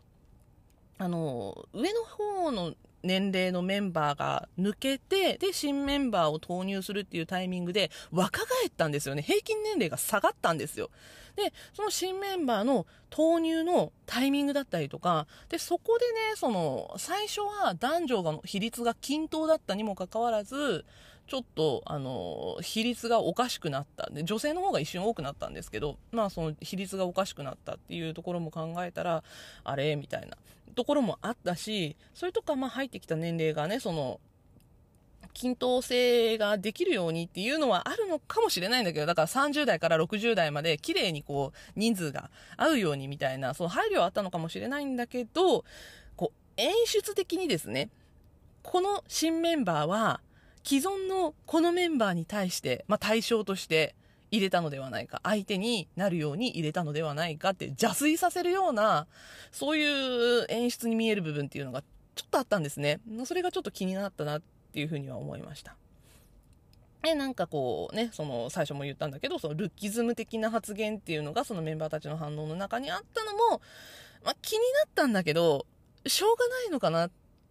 [0.97, 9.23] あの、上の方の年齢のメンバーが抜けて、で、新メンバーを投入するっていうタイミングで若返ったんですよね。
[9.23, 10.91] 平均年齢が下がったんですよ。
[11.37, 20.85] で、その新メンバーの投入のタイミングだったりとか、で、そこでね、その、最初は男女の比率が均等だったにもかかわらず、
[21.27, 24.11] ちょっと、あの、比率がおかしくなった。
[24.11, 29.25] で、女性の方が一瞬多くなったんですけど、まあ、その比率がおかしくなったっていうところも考えたら、
[29.65, 29.97] あれ？
[29.97, 30.37] みたいな。
[30.75, 34.21] ところもあったし、それとか、まあ入ってきた年齢がね、その、
[35.35, 45.65] 均等性ができるようにっていうのはあるのかもしれないんだけど、だから30代から60代まで綺麗にこう人数が合うようにみたいな、その配慮はあったのかもしれないんだけど、
[46.17, 47.91] こう演出的にですね、
[48.63, 50.21] この新メンバーは
[50.63, 53.97] 既存のこのメンバーに対して、まあ対象として
[54.35, 59.07] 入れたのではないか、相手になるように入れたのではないかって邪推させるような、
[59.53, 61.83] そういう演出に見える部分っていうのが
[62.15, 63.01] ちょっとあったんですね。
[63.25, 64.43] それがちょっと気になったなっ
[64.73, 65.77] ていうふうには思いました。
[67.03, 73.61] で、なんかこうね、その最初も言ったんだけど、そのルッキズム的な発言っていうのがそのメンバーたちの反応の中にあったのも、
[74.25, 75.67] まあ、気になったんだけど、
[76.07, 77.11] しょうがないのかなっ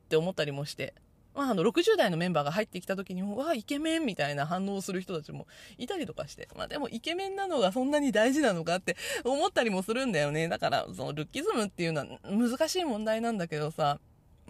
[0.10, 0.94] て思ったりもして。
[1.34, 6.48] まあ、あの、60代のメンバーが入ってきた時にも、わあ、イケメンみたいな反応をする人たちもいたりとかして。
[6.56, 10.48] まあ、でも、イケメンなのがそんなに大事なのかって思ったりもするんだよね。
[10.48, 14.00] だから、その、ルッキズムっていうのは難しい問題なんだけどさ、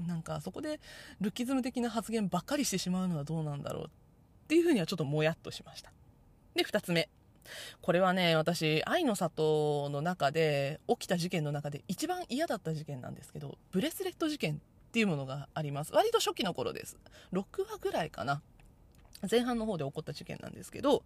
[0.08, 0.80] なんか、そこで、
[1.22, 5.92] ルッキズム的な発言ばっかりしてしまうのはどうなんだろうっていうふうにはちょっともやっとしました。
[6.56, 7.10] で、二つ目。
[7.82, 14.62] これはね、私、愛の里の中で、起きた事件の中で一番嫌だった事件なんですけど、ブレスレット事件
[14.94, 15.92] っていうものがあります。
[15.92, 16.98] 割と初期の頃です。
[17.34, 18.44] 6話ぐらいかな。
[19.30, 21.02] 前半の方で起こった事件なんですけど、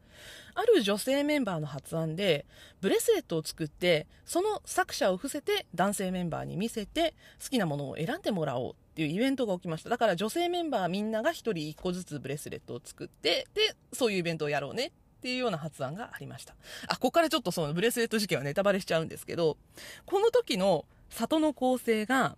[0.56, 2.46] ある女性メンバーの発案で、
[2.82, 9.90] ブレスレットを作って、その作者を伏せて男性メンバーに見せて、好きなものを選んでもらおうっていうイベントが起きました。
[9.90, 14.92] だから女性メンバーみんなが1人1個ずつブレスレットを作って、で、そういうイベントをやろうねっ
[15.22, 16.56] ていうような発案がありました。
[16.90, 19.56] あ、ここからちょっとそのブレスレット事件はネタバレしちゃうんですけど、
[20.06, 22.36] この時の里の構成が、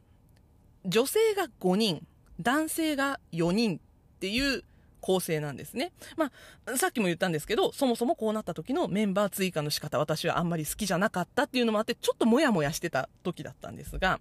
[0.86, 2.05] 女性が5人、
[2.39, 3.80] 男性が4人っ
[4.19, 4.63] ていう
[5.01, 5.91] 構成なんですね。
[6.17, 6.32] ま
[6.65, 14.19] あ、さっきも言ったんですけど、そもそもこうなった時のメンバー追加の仕方、私はあんまり好きじゃなかったっていうのもあって、ちょっとモヤモヤしてた時だったんですが、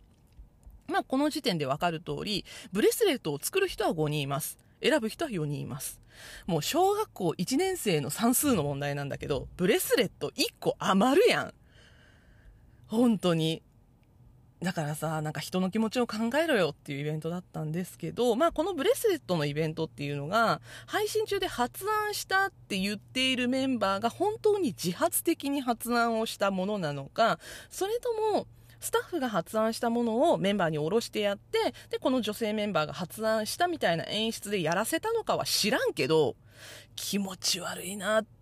[0.86, 4.58] まあ、この時点でわかる通り、ブレスレットを作る人は5人います。
[4.82, 6.00] 選ぶ人は4人います。
[6.46, 11.54] もう小学校1年生の算数の問題なんだけど、ブレスレット1個余るやん。
[12.86, 13.62] 本当に。
[14.62, 27.38] だからさ、なんか人の気持ちを考えろよっていうイベントだったんですけど、まあこのブレスレットのイベントっていうのが、配信中で発案したって言っているメンバーが本当に自発的に発案をしたものなのか、
[27.70, 28.46] それとも、
[28.80, 36.36] スタッフが発案したものをメンバーに下ろしてやって、で、この女性メンバーが発案したみたいな演出でやらせたのかは知らんけど、
[36.94, 38.37] 気持ち悪いなって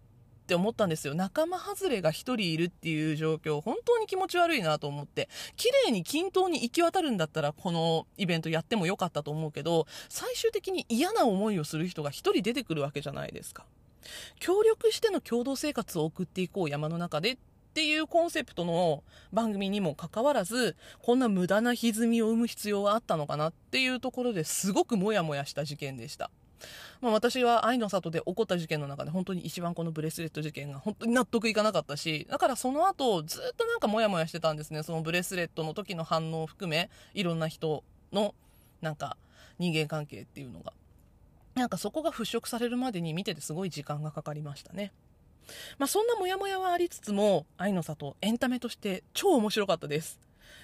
[0.46, 1.14] って思ったんですよ。
[1.14, 13.66] 仲間外れが一人いるっていう状況、本当に気持ち悪いなと思って、綺麗に均等に行き渡るんだったら、このイベントやってもよかったと思うけど、最終的に嫌な思いをする人が一人出てくるわけじゃないですか。
[14.38, 17.38] 協力しての共同生活を送っていこう山の中でっ
[17.74, 26.30] ていうコンセプトの番組にもかかわらず、こんな無駄な歪みを生む必要はあったのかなっていうところですごくモヤモヤした事件でした。
[27.00, 34.82] まあ、私は愛の里で起こった事件の中で本当に一番このブレスレット事件が本当に納得いかなかったし、だからその後ずっとなんかモヤモヤしてたんですね。
[34.82, 38.34] そのブレスレットの時の反応を含め、いろんな人の
[38.80, 39.16] なんか
[39.58, 40.72] 人間関係っていうのが。
[41.54, 44.92] なんかそこが払拭されるまでに見ててすごい時間がかかりましたね。
[45.78, 50.18] まあ、そんなモヤモヤはありつつも、愛の里、エンタメとして超面白かったです。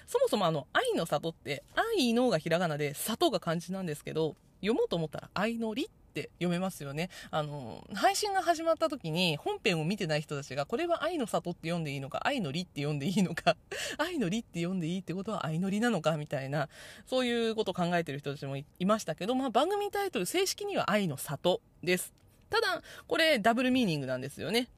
[0.05, 1.63] そもそもあの、愛の里って、
[1.97, 7.09] 愛のがひらがなで、里が漢字なんですけど、読もうと思ったら、愛のりって読めますよね。
[7.31, 13.57] あの、配信が始まった時に、本編を見てない人たちが、これは愛の里って読んでいいのか、愛のりって読んでいいのか、
[13.97, 16.69] 愛のりって読んでいいってことは愛のりなのか、みたいな、
[17.05, 22.13] そういうことを考えてる人たちもいましたけど、まあ、番組タイトル、正式には愛の里です。
[22.49, 24.69] ただ、これダブルミーニングなんですよね。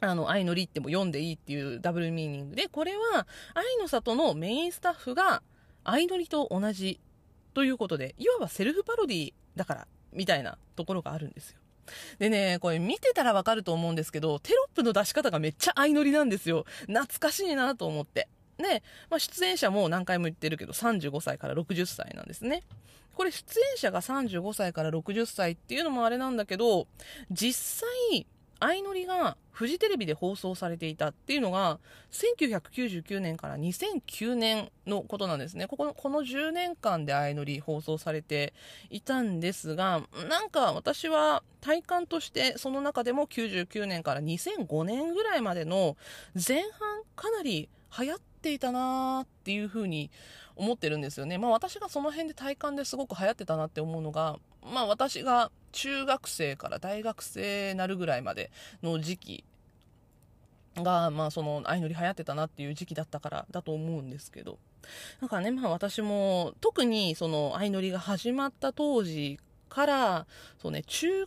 [0.00, 5.42] あの、愛のりっても読んでいいっていうダブルミーニングで、これは、愛の里のメインスタッフが、
[5.84, 7.00] 愛のりと同じ
[7.54, 11.58] ということで、いわばセルフパロディだから、みたいなところがあるんですよ。
[12.18, 16.64] でね、これ見てたらわかると思うんですけど、テロップの出し方がめっちゃ相乗りなんですよ。
[16.86, 18.28] 懐かしいなと思って。
[18.58, 22.62] で、まあ、出演者も何回も言ってるけど、35歳から60歳なんですね。
[23.14, 26.86] これ出演者が35歳から60歳っていうのもあれなんだけど、
[27.30, 28.26] 実際、
[28.60, 31.78] 相乗りがフジテレビで放送されていたっていうのが、
[32.12, 35.66] 1999年から2009年のことなんですね。
[35.66, 38.52] ここの、この10年間で相乗り放送されて
[38.90, 45.96] いたんですが、なんか私は体感としてその中でも99年から2005年ぐらいまでの
[46.34, 50.10] 前半かなり流行っていたなーっていうふうに
[50.56, 51.38] 思ってるんですよね。
[51.38, 58.50] まあ私がその辺で体感ですごく流行ってたなって思うのが、まあ私が中学生から大学生なるぐらいまで
[58.82, 59.44] の時期
[60.76, 64.58] が、まあその相乗り流行ってたなっていう時期だったからだと思うんですけど。
[65.20, 69.38] だからね、まあ私も特にその相乗りが始まった当時
[69.68, 70.26] から、
[70.60, 71.26] そうね、中、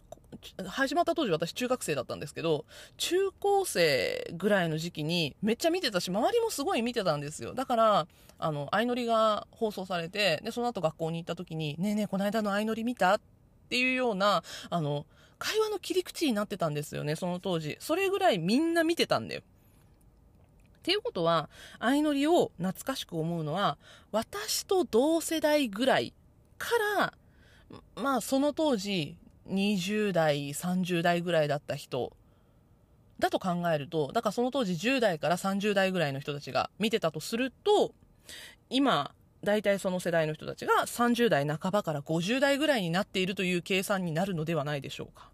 [0.65, 2.65] 始まった当時私中学生だったんですけど、
[2.97, 7.53] 中高生ぐらいの時期にめっちゃ見てたし、周りもすごい見てたんですよ。
[7.53, 8.07] だから、
[8.39, 13.21] あの、相乗りが放送されて、で、その後学校に行った時に、ねえねえ、この間の相乗り見たっ
[13.69, 15.05] ていうような、あの、
[15.39, 17.77] 会話の切り口になってたんですよね、その当時。
[17.79, 19.41] それぐらいみんな見てたんだよ。
[19.41, 23.77] っていうことは、相乗りを懐かしく思うのは、
[24.11, 26.13] 私と同世代ぐらい
[26.57, 27.13] から、
[27.95, 29.17] まあその当時、
[29.49, 32.15] 20代、30代ぐらいだった人
[33.19, 37.93] だと考えると、だからその当時10代から30代ぐらいの人たちが見てたとすると、
[38.69, 39.13] 今、
[39.43, 45.29] 大体その世代の人たちが30代半ばから50代ぐらいになっているという計算になるのではないでしょうか。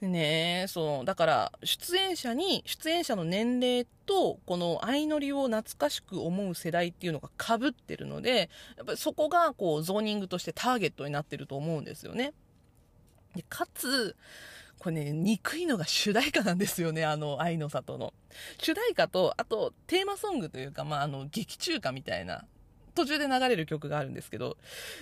[0.00, 12.32] ねえ、そう、だから出演者に、出演者の年齢とこの相乗りを懐かしく思う世代っていうのが被ってるので、やっぱりそこがこうゾーニングとしてターゲットになってると思うんですよね。
[13.34, 14.16] で、かつ、
[14.78, 18.12] これね、憎いのが主題歌なんですよね、 あの、愛の里の。
[18.58, 22.46] 主題歌と、あと、テーマソングというか、まあ、あの、劇中歌みたいな、
[22.94, 24.58] 途中で流れる曲があるんですけど、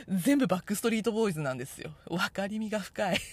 [0.09, 1.93] 全部バックストリートボーイズなんですよ。
[2.07, 3.19] わかりみが深い。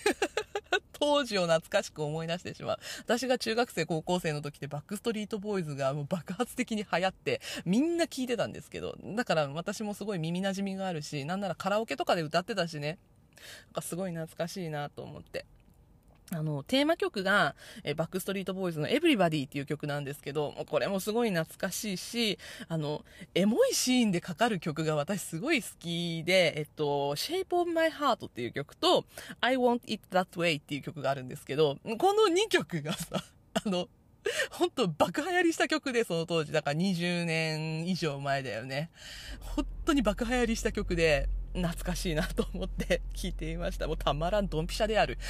[1.00, 2.80] 当時を懐かしく思い出してしまう。
[3.04, 12.98] 私が中学生、高校生の時ってバックストリートボーイズがもう爆発的に流行って、みんな聞いてたんですけど、だから私もすごい耳馴染みがあるし、なんならカラオケとかで歌ってたしね。
[13.68, 15.46] なんかすごい懐かしいなと思って。
[16.30, 29.06] あの、テーマ曲が、えバックストリートボーイズの Everybody っていう曲なんですけど、これもすごい懐かしいし、あの、エモいシーンでかかる曲が私すごい好きで、えっと、Shape of My Heart っていう曲と、
[29.40, 33.24] I Want It That Way っていう曲があるんですけど、この2曲がさ、
[33.66, 33.88] あの、
[34.52, 36.52] 本当爆流行りした曲で、その当時。
[36.52, 38.90] だから20年以上前だよね。
[39.40, 41.30] 本当に爆流行りした曲で、
[41.62, 43.88] 懐かしいなと思って 聞いていました。
[43.88, 45.18] もうたまらんドンピシャである。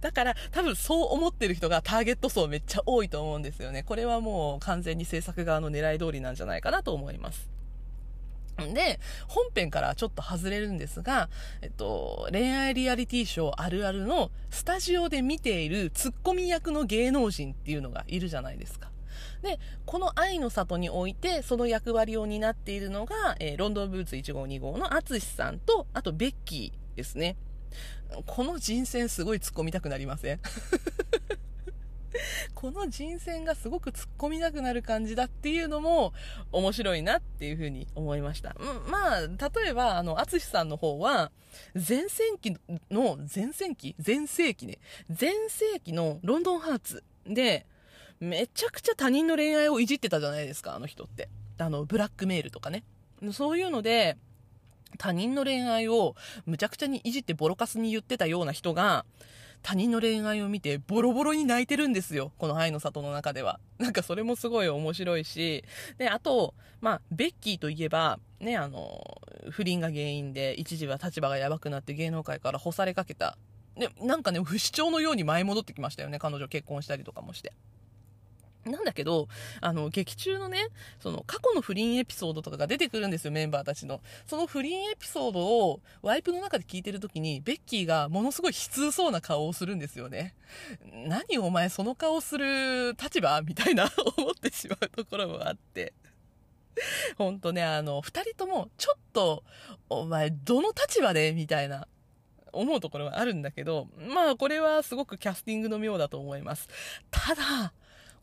[0.00, 3.82] だから多分そう思ってる人がターゲット層めっちゃ多いと思うんですよね。
[3.82, 7.50] これはもう完全に制作側の狙い通りなんじゃないかなと思います。
[8.58, 11.28] で、本編からちょっと外れるんですが、
[11.60, 18.90] えっと、恋愛リアリティショーあるあるのスタジオで見ているツッコミ役の芸能人っていうのがいるじゃないですか。
[19.42, 27.36] で、この愛の里において、その役割を担っているのが、えー、ロンドンブーツ1号2号の淳さんと、あとベッキーですね。
[28.26, 30.40] この人選すごい突っ込みたくなりません？
[32.54, 36.14] この人選がすごく突っ込みたくなる感じだっていうのも
[36.52, 38.56] 面白いなっていうふうに思いました。
[38.88, 41.30] まあ、例えば、あの、淳さんの方は、
[41.74, 42.56] 前世紀
[42.90, 44.78] の、前世紀前世紀ね。
[45.08, 47.66] 前世紀のロンドンハーツで、
[48.20, 51.28] めちゃくちゃ他人の恋愛をいじってたじゃないですか、あの人って。
[51.58, 52.84] あの、ブラックメールとかね。
[53.32, 54.16] そういうので、
[54.98, 56.14] 他人の恋愛を
[56.46, 59.04] むちゃくちゃにいじってボロカスに言ってたような人が、
[59.62, 62.32] 他人の恋愛を見てボロボロに泣いてるんですよ。
[62.38, 63.58] この愛の里の中では。
[63.78, 65.64] なんかそれもすごい面白いし。
[65.98, 73.36] で、あと、まあ、ベッキーといえば、ね、あの、不倫が原因で一時は立場がやばくなって芸能界から干されかけた。
[73.76, 76.18] で、なんかね、不死鳥のように舞い戻ってきましたよね。
[76.18, 77.52] 彼女結婚したりとかもして。
[78.70, 79.28] なんだけど、
[79.60, 80.68] あの、劇中のね、
[81.00, 84.00] その過去の不倫エピソードとかが出てくるんですよ、メンバーたちの。
[84.26, 88.58] その不倫エピソードをワイプの中で聞いてるときに、ベッキーがものすごい悲
[88.88, 90.34] 痛そうな顔をするんですよね。
[91.06, 93.40] 何お前その顔する立場？
[93.42, 95.92] みたいな 思ってしまうところもあって。
[97.16, 99.44] ほんとね、あの、二人とも、ちょっと、
[99.88, 101.32] お前、どの立場で？
[101.32, 101.88] みたいな、
[102.52, 106.68] 思うところはあるんだけど、まあ、これはすごくキャスティングの妙だと思います。
[107.10, 107.72] ただ、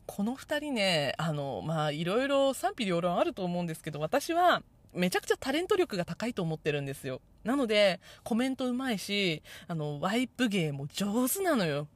[0.06, 7.20] この2人ね、あの、まあ、いろいろ賛否両論あると思うんですけど、私は、めちゃくちゃタレント力が高いと思ってるんですよ。
[7.42, 11.88] なので、コメントうまいし、あの、ワイプ芸も上手なのよ。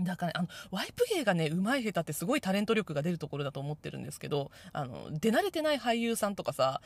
[0.00, 6.80] だから、あの、ワイプ芸がね、うまい下手ってすごいタレント力が出るところだと思ってるんですけど、あの、出慣れてない俳優さんとかさ、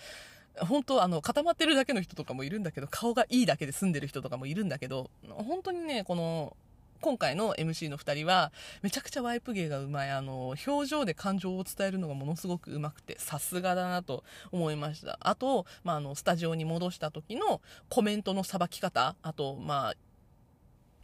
[0.59, 6.57] 本当あの、固まってるだけの人とかもいるんだけど、顔がいいだけで住んでる人とかもいるんだけど、本当にね、この、
[7.05, 8.51] 今回の MC の2人は、
[8.81, 10.11] めちゃくちゃワイプ芸がうまい。
[10.11, 15.19] あの、表情で感情を伝えるのがものすごくうまくて、さすがだなと思いました。
[15.21, 19.95] あと、まあ、あの、スタジオに戻した時のコメントのさばき方、あと、まあ、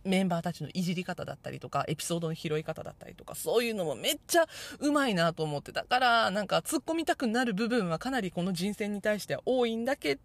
[0.03, 4.47] メンバーたちのいじり方だったりとか、エピソードの拾い方だったりとか、そういうのもめっちゃ
[4.79, 10.21] うまいなと思ってたから、なんか突っ込みたくなる部分はかなりこの人選に対しては多いんだけど、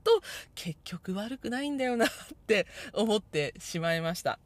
[0.56, 2.10] 結局悪くないんだよなっ
[2.48, 4.40] て思ってしまいました。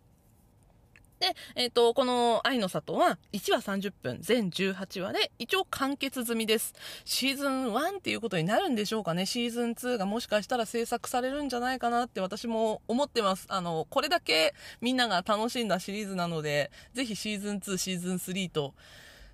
[1.20, 6.74] で、えっ、ー、と、この愛の里は1話30分、全18話で一応完結済みです。
[7.04, 9.26] シーズン1っていうことになるんでしょうかね。
[9.26, 13.48] シーズン2がもしかしたら制作されるんじゃないかなって私も思ってます。
[13.50, 18.74] あの、これだけみんなが楽しんだシリーズなので、ぜひシーズン2、シーズン3と、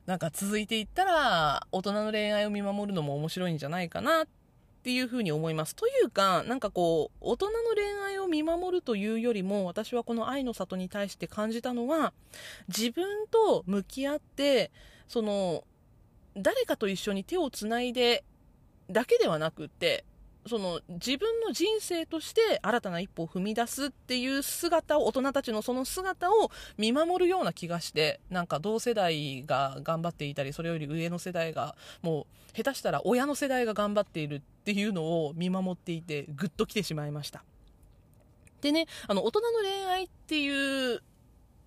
[0.08, 4.28] なんか続いていったら、大人の恋愛を見守るのも面白いんじゃないかなっ
[4.86, 5.76] っていうふうに思います。
[5.76, 12.14] というか、なんかこう、大人の恋愛を見守るというよりも、私はこの愛の里に対して感じたのは、
[12.68, 14.70] 自分と向き合って、
[15.08, 15.64] その、
[16.38, 18.24] 誰かと一緒に手をつないで
[18.92, 20.06] だけではなくって、
[20.48, 37.44] その自分の人生として新たな一歩を踏み出すっていう姿を、大人たちのその姿を見守るような気がして、なんか同世代が頑張っていたり、それより上の世代が、もう下手したら親の世代が頑張っているっていうのを見守っていて、ぐっと来てしまいました。
[38.62, 41.02] でね、あの、大人の恋愛っていう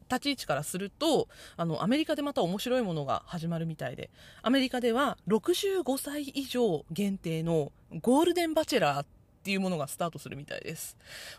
[0.09, 4.11] 立ち位置からすると、あの、アメリカでまた面白いものが始まるみたいで、
[4.43, 7.73] アメリカでは65歳以上限定の
[8.03, 9.07] ゴールデンバチェラーっ
[9.43, 10.97] ていうものがスタートするみたいです。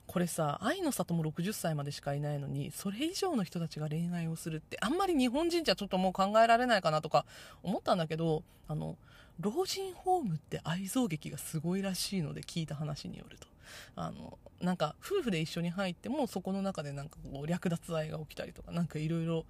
[0.07, 7.25] これさ、愛の里も60歳までしかいないのに、それ以上の人たちが恋愛をするって、あんまり日本人じゃちょっともう考えられないかなとか
[7.61, 8.97] 思ったんだけど、あの、
[9.39, 13.47] 老人ホームって愛憎劇がすごいらしいので聞いた話によると。
[13.95, 19.45] あの、なんか夫婦で一緒に入ってもそこの中でなんかこう略奪愛が起きたりとか、なんかいろいろ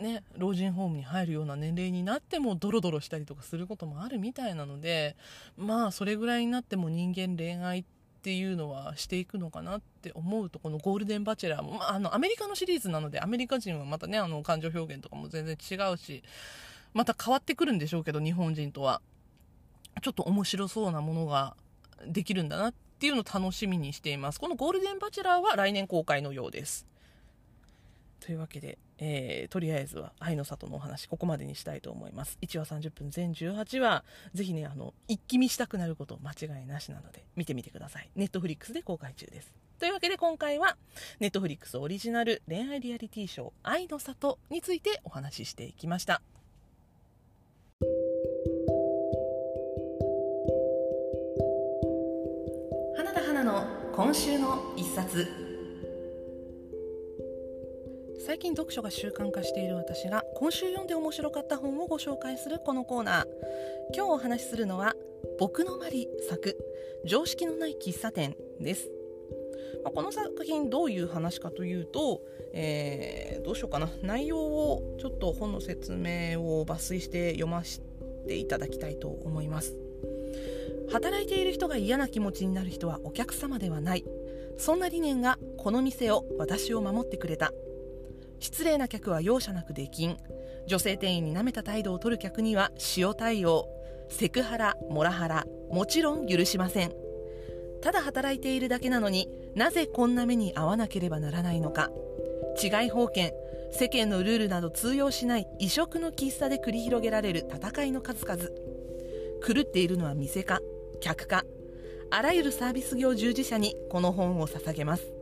[0.00, 5.16] ね、老人ホームに入るような年齢になってもドロドロしたりとかすることもあるみたいなので、
[5.56, 7.84] まあそれぐらいになっても人間恋愛っ
[8.22, 16.22] ていうのはしていくのかなって思うとこのゴールデンバチェラーも、まあ、あのアメリカのシリーズなのでアメリカ人はまたねあの感情表現とかも全然違うし
[16.94, 19.02] また変わってくるんでしょうけど日本人とは。
[20.00, 21.54] ちょっと面白そうなものが
[22.06, 24.40] できるんだなっていうのを楽しみにしています。
[24.40, 26.86] このゴールデンバチェラーは来年公開のようです。
[28.20, 32.38] というわけで、えー、とりあえずは愛の里のお話ここまでにしたいと思います。
[32.40, 38.08] 1話30分全18話ぜひねあの一気見したくなること間違いなしなので見てみてください。
[38.14, 39.52] ネットフリックスで公開中です。
[39.80, 40.76] というわけで今回は
[41.18, 46.22] ネットフリックスオリジナル恋愛リアリティショー「愛の里」についてお話ししていきました。
[52.96, 55.51] 花田花の今週の一冊。
[58.24, 63.26] 最近読書が習慣化している私が今週読んで面白かった本をご紹介するこのコーナー。
[63.96, 64.94] 今日お話しするのは
[65.40, 66.56] 僕のマリ作
[67.04, 68.88] 常識のない喫茶店です。
[69.82, 73.90] まこの作品どういう話かというと、えー、どうしようかな。
[74.02, 77.80] 内容をちょっと本の説明を抜粋して読ませ
[78.28, 79.74] ていただきたいと思います。
[80.92, 84.04] 働いている人が嫌な気持ちになる人はお客様ではない。
[84.58, 87.52] そんな理念がこの店を私を守ってくれた。
[88.42, 90.16] 失礼な客は容赦なく出禁
[90.66, 93.68] 女性店員に舐めた態度を取る客には塩対応。
[94.08, 96.92] セクハラモラハラもちろん許しません。
[97.80, 101.90] ただ働いているだけなのになぜこんな目に遭わなければならないのか。
[102.60, 103.30] 違い保険
[103.70, 108.42] 世間のルールなど通用しない異色の喫茶で繰り広げられる戦いの数々。
[109.46, 110.60] 狂っているのは店か
[111.00, 111.44] 客か。
[112.10, 115.12] あらゆるサービス業従事者にこの本を捧げます。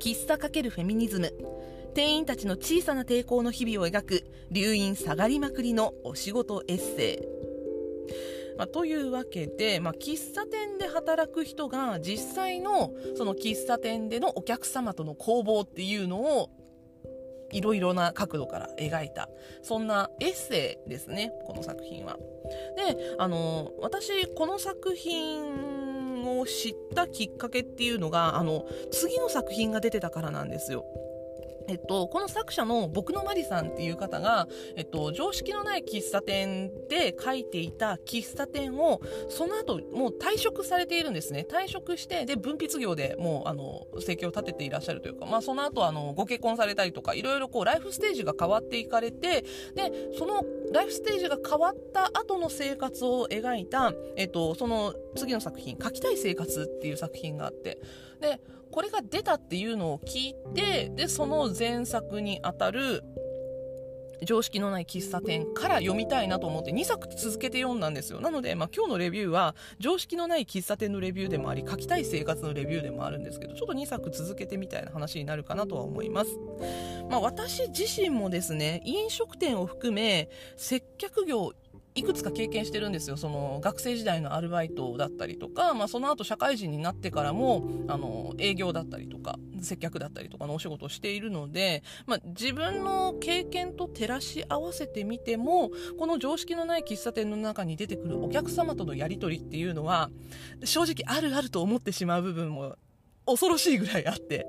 [0.00, 1.32] 喫茶×フェミニズム。
[1.94, 7.38] 店員たちの小さな抵抗の日々を描く留飲下がりまくりのお仕事エッセイ。
[8.58, 16.50] まあ、というわけで、まあ、喫茶店で働く人が実際のその喫茶店でのお客様との攻防っていうのを
[17.52, 19.28] いろいろな角度から描いた
[19.62, 22.18] そんなエッセイですねこの作品は。
[22.76, 30.84] であの私この作品を知ったきっかけっていうのがあの次の作品が出てたからなんですよ。
[31.68, 41.46] えっと、この作者の僕のマリさんっていう方が、えっと、常識のない喫茶店で書いていた喫茶店を、その後、もう退職されているんですね。
[41.48, 49.44] 退職して、で、分筆業でもう、あの、生計を立てていらっしゃるというか、まあ、その後、あの、ご結婚されたりとか、いろいろこう、ライフステージが変わっていかれて、
[49.74, 50.42] で、その、
[50.72, 57.78] ライフステージが変わった後の生活を描いた、えっと、その次の作品、書きたい生活っていう作品があって、
[58.20, 58.40] で、
[58.70, 63.02] これが出たっていうのを聞いて、で、その前作にあたる、
[64.24, 68.20] 常識のない喫茶店から読みたいなと思って2作続けて読んだんですよ。
[68.20, 76.30] なので、まあ、今日のレビューは常識のない喫茶店のレビューでもあり、書きたい生活のレビューでもあるんですけど、ちょっと2作続けてみたいな話になるかなとは思います。
[77.08, 81.52] まあ、私自身もですね、飲食店を含め接客業
[81.94, 83.16] いくつか経験してるんですよ。
[83.16, 100.10] その学生時代のアルバイトだったりとか、まあその後社会人になってからも、あの、営業だったりとか、接客だったりとかのお仕事をしているので、まあ自分の経験と照らし合わせてみても、この常識のない喫茶店の中に出てくるお客様とのやりとりっていうのは、
[100.64, 102.76] 正直あるあると思ってしまう部分も
[103.26, 104.46] 恐ろしいぐらいあって。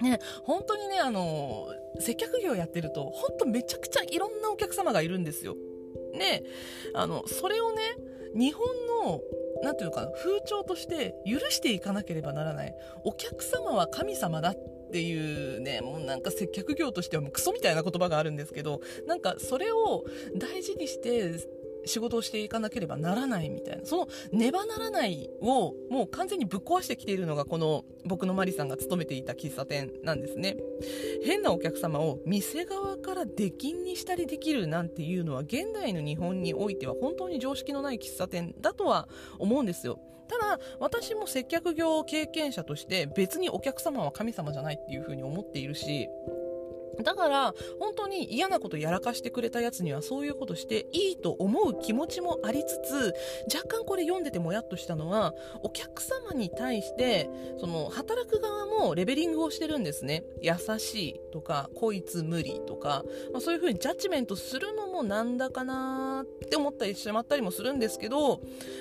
[0.00, 1.68] ね、本当にね、あの、
[1.98, 5.56] 接客業やってると、本当めちゃくちゃいろんなお客様がいるんですよ。
[6.20, 6.44] で、
[6.94, 7.80] あの、それをね、
[8.34, 8.62] 日本
[9.04, 9.20] の、
[9.62, 12.74] なんていうか、風潮として許していかなければならない。
[13.04, 20.04] お客様は神様だっていうね、もうなんか接客業としてはもうクソみたいな言葉があるんですけど、なんかそれを
[20.36, 21.32] 大事にして
[21.84, 30.56] 仕事をしていかなければならないみたいな、そのねばならないをもう完全にぶっ壊してきているのがこの僕のマリさんが勤めていた喫茶店なんですね。
[31.24, 39.08] 変なお客様を店側から出禁にしたりできるなんていうのは現代の日本においては本当に常識のない喫茶店だとは
[39.38, 40.00] 思うんですよ。
[40.28, 46.08] ただ私も接客業経験者として別にお客様は神様じゃないっていうふうに思っているし、
[47.02, 53.14] だから、本当に嫌なことやらかしてくれたやつにはそういうことしていいと思う気持ちもありつつ、
[53.54, 57.28] 若干これ読んでてもやっとしたのは、お客様に対して、
[57.58, 60.24] その、働く側もレベリングをしてるんですね。
[60.40, 68.40] 優しいとか、こいつ無理とか、まあ、そういうふうにジャッジメントするのもなんだかなって思ったりしまったりもするんですけど、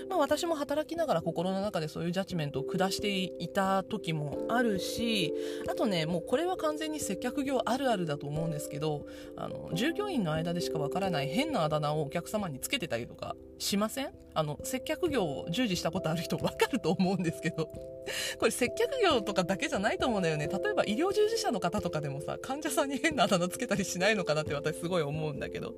[0.10, 5.34] まあ私も働きながら心の中でそういうジャッジメントを下していた時もあるし、
[5.70, 9.06] あとね、もうこれは完全に接客業あるあるだと思うんですけど
[9.38, 14.12] あの従業員の間でしかわからない変なあだ名をお客様につけてたりとかしません？
[14.34, 17.70] あの接客業を従事したことある人わかると思うんですけど。
[18.40, 20.48] これ接客業とかだけじゃないと思うんだよね。
[20.48, 25.76] 例えば医療従事者の方とかでもさ患者さんに変なあだ名つけたりしないのかなって私すごい思うんだけど。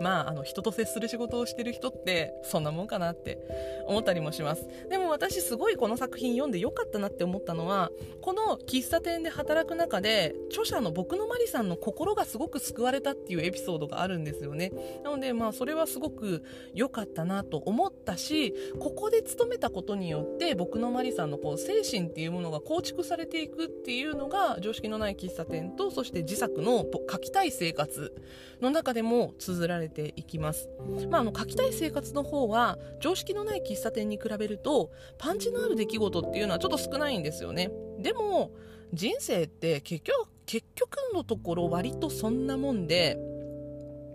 [0.00, 3.38] まあ、あの人と接する仕事をしてる人ってそんなもんかなって
[3.86, 4.66] 思ったりもします。
[4.88, 7.90] でも私すごいこの作品読んでよかったなって思ったのは
[8.20, 14.72] この喫茶店で働く中で著者の僕のマリさんの心がすごく救われたっていうエピソードがあるんですよね。
[15.02, 16.42] なのでまあそれはすごく
[16.74, 28.14] 良かったなと思ったしここで勤めたことによって僕のマリさんのこう精神っていうものが構築されていくっていうのが常識のない喫茶店とそして自作の書きたい生活
[28.60, 30.68] の中でも綴られていきます、
[31.10, 38.52] まあ、あの書きたい生活の方は常識のない喫茶店に比べるとパンチのある出来事っていうのはちょっと少ないんですよねでも
[38.92, 43.18] 人生って結局結局のところ割とそんなもんで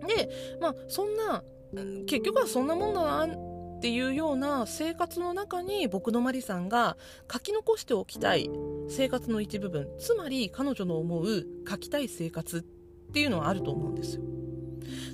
[0.08, 1.44] でまあそんな
[2.06, 6.98] 結局はそんなもんだなっていうような生活の中に僕のマリさんが
[7.32, 8.50] 書き残しておきたい
[8.90, 14.24] 生活の一部分つまり彼女の思う書きたい生活っていうのはあると思うんですよ。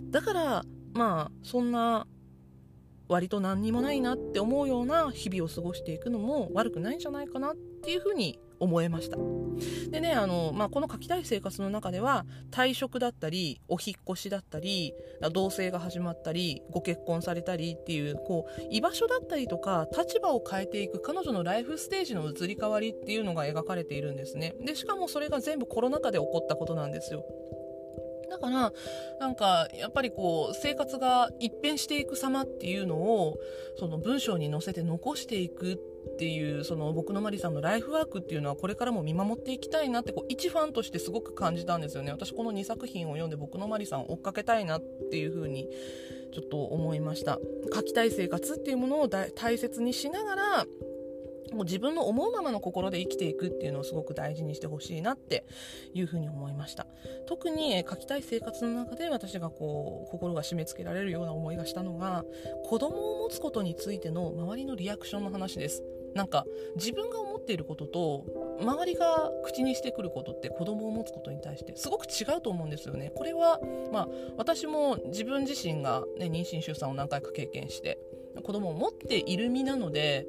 [0.10, 2.08] だからまあそんな
[3.08, 9.18] 割と何にもないなって思うような日々を過ごしていくのも悪くないんじゃないかなっていうふうに思えました。
[9.90, 14.94] でねあの、まあ、この書きたい生活の中では退職だったりお引っ越しだったり
[15.32, 24.56] 同棲が始まったりご結婚されたりっていうこう居場所だったりとか立場を変えていく彼女のライフステージの移り変わりっていうのが描かれているんですね。
[24.64, 27.26] でしかもそれが全部コロナ禍で起こったことなんですよ。
[28.30, 28.74] だから、
[29.20, 33.38] なんか、やっぱりこう、生活が一変していく様っていうのを、
[33.78, 35.78] その文章に載せて残していくっ
[36.18, 42.12] ていう、その僕のマリさんのライフワークっていうのはこれからも見守っていきたいなって、こう、一ファンとしてすごく感じたんですよね。
[42.12, 45.68] 私この2作品を読んで僕のマリさんを追っかけたいなっていうふうに、
[46.32, 47.40] ちょっと思いました。
[47.74, 50.68] 書きたい生活っていうものを大切にしながら、
[51.54, 55.46] もう自分の思うままの心で生きていくっていうのをすごく大事にしてほしいなって
[55.94, 56.88] いうふうに思いました。
[57.28, 62.24] 特に書きたい生活の中で私がこう心が締め付けられるような思いがしたのが
[62.66, 65.84] 子供を持つことについての周りのリアクションの話です。
[66.16, 66.46] なんか
[66.76, 68.26] 自分が思っていることと
[68.62, 73.12] 周りが口にしてくることって子供を持つことに対してすごく違うと思うんですよね。
[73.16, 73.60] これは
[73.92, 78.00] まあ私も自分自身が、ね、妊娠出産を何回か経験して
[78.44, 80.28] 子供を持っている身なので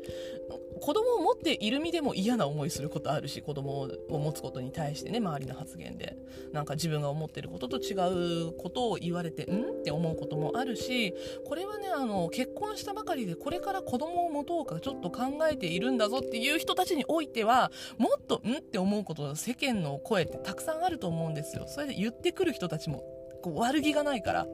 [0.81, 6.17] 子供を持っている身でも嫌な思いすることあるし子供を持つことに対してね周りの発言で。
[6.53, 7.93] なんか自分が思ってることと違
[8.49, 9.81] うことを言われてん？
[9.81, 11.15] って思うこともあるし
[11.47, 18.59] これはねあの結婚したばかりでこれから子供を持とうかちょっと考えているんだぞっていう人たちにおいてはもっとん？
[18.59, 21.67] って思うことの世間の声ってたくさんあると思うんですよ。
[21.69, 23.05] それで言ってくる人たちも
[23.43, 24.47] こう悪気がないから。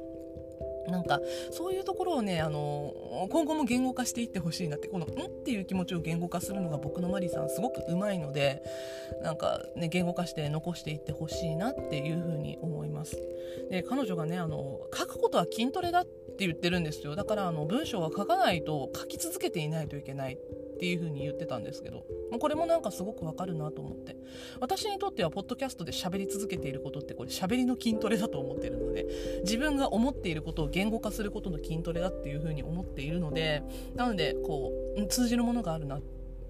[0.88, 1.20] なんか
[1.50, 2.92] そういうところをねあの
[3.30, 8.62] 今後も言語化していってほしいなってこの「ん?」っていう気持ちを言語化するのが僕のマリさんすごくうまいので
[9.22, 13.16] なんかね言語化して残していってほしいなっていうふうに思います。
[13.70, 17.16] で彼女がねあの書くことは筋トレだって言ってるんですよ。
[17.16, 20.38] だからあの文章は書かないと書き続けていないといけない。
[20.76, 22.04] っていう風に言ってたんですけど
[22.38, 24.14] これもなんかすごくわかるなと思って。
[24.60, 29.06] 私にとってはポッドキャストで喋り続けていることってこれ喋りの筋トレだと思ってるので
[29.42, 33.62] 自分が思っていることを言語化することの筋トレだっていう風に思っているので
[33.94, 36.02] なのでこう通じるものがあるなっ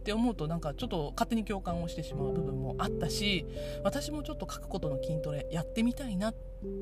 [0.05, 3.47] て思うとなんかちょっと勝手に共感をしてしまう部分もあったし
[3.85, 6.35] 私もちょっと書くことの筋トレやってみたいなっ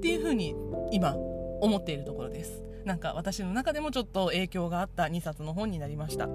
[0.02, 0.54] ていう風に
[0.92, 1.14] 今
[1.60, 2.64] 思っているところです。
[2.84, 6.26] なんか私の中でもちょっと影響があった2冊の本になりました。
[6.26, 6.30] ち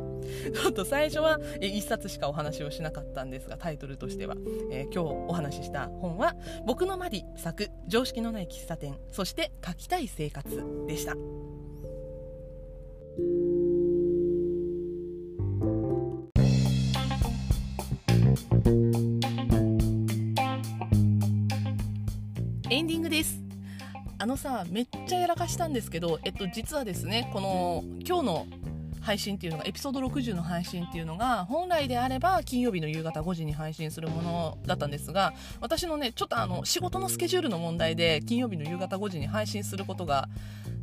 [0.65, 4.35] ょっと最初は1冊しかお話をしなかったんですがタイトルとしては、
[4.71, 6.35] えー、今日お話しした本は
[6.65, 11.15] 「僕のマディ作常識のない喫茶店そして書きたい生活」でした。
[22.71, 23.48] エンディングです。
[24.21, 28.47] あのさめっちゃやらかしたんですけど、えっと、実はですねこの今日の
[28.99, 40.27] 配信っていうのがエピソード60の配信っていうのが本来であれば金曜日の夕方5時に配信するものだったんですが私のねちょっとあの仕事のスケジュールの問題で金曜日の夕方5時に配信することが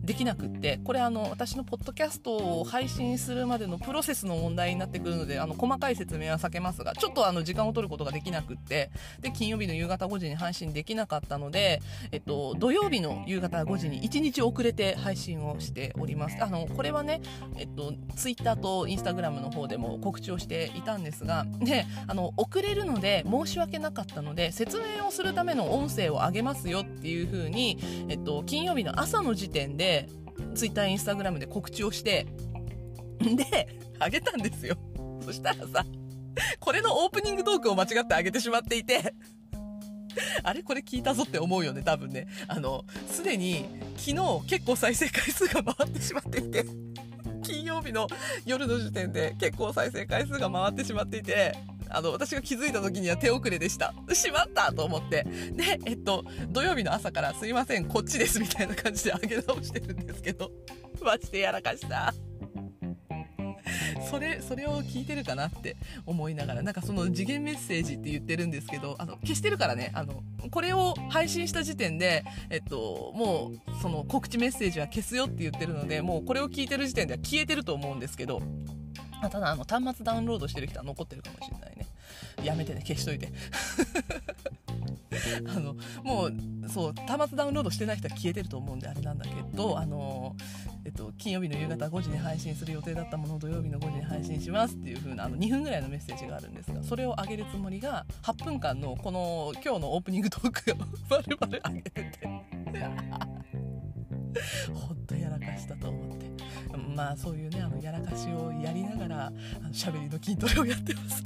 [0.07, 8.91] できなくってこれあの私のポッドキャストを配信するまでのプロセスの問題になってくるのであの細かい説明は避けますがちょっとあの時間を取ることができなくって
[9.21, 11.83] で金曜日の夕方5時に配信できなかったので、
[12.13, 16.37] えっと、土曜日の夕方5時に1日遅れて配信をしております。
[16.41, 17.21] あのこれはね、
[17.57, 27.79] えっと、ツイッターとインスタグラムの方でも告知をしていたんですがであの遅れるので申し訳なかったので説明をするための音声を上げますよっていう風に、
[28.09, 29.96] えっと、金曜日の朝の時点で
[30.55, 32.27] ツイッターインスタグラムで告知をして
[33.21, 34.77] で上げたんですよ。
[35.25, 35.85] そしたらさ
[36.61, 39.15] これのオープニングトークを間違って上げてしまっていて
[40.43, 42.27] あれこれ聞いたぞって思うよね多分ね。
[42.47, 43.67] あのすでに
[43.97, 46.65] 昨日結構再生回数が回ってしまっていて
[47.43, 48.09] 金曜日の
[48.45, 51.57] 夜の時点で結構再生回数が回ってしまっていて
[51.91, 53.95] あの、私が気づいた時には手遅れでした。
[54.13, 55.27] しまったと思って。
[55.53, 60.51] で、えっと、土曜日の朝からすいません、こっちですみたいな感じで上げ直してるんですけど、
[61.03, 62.15] マジでやらかした。
[64.11, 65.77] それ、それを聞いてるかなって
[66.07, 78.41] 思いながら、なんかその次元メッセージって言ってるんですけど、あの、消してるからね、あの、これを配信した時点で、えっと、もう、その告知メッセージは消すよって言ってるので、もうこれを聞いてる時点では消えてると思うんですけど、
[79.23, 81.87] ただあの端末ダウンロードしてる人は残ってるかもしれないね。
[82.43, 83.33] やめてね消しといて。
[85.49, 86.33] あのもう
[86.69, 90.37] そう端末ダウンロードしてない人は消えてると思うんであれなんだけどあの
[90.85, 100.77] えっと、金曜日の夕方5時に配信する予定だったものを土曜日の5時に配信しますっていう風なあの2分ぐらいのメッセージがあるんですがそれを上げるつもりが8分間のこの今日のオープニングトークを
[101.09, 102.29] バルバル上げてて。
[104.73, 106.36] 本当やらかしたと思って。
[106.77, 109.33] まあそういうねあのやらかしをやりながら
[109.73, 111.23] しゃべりの筋トレをやってます。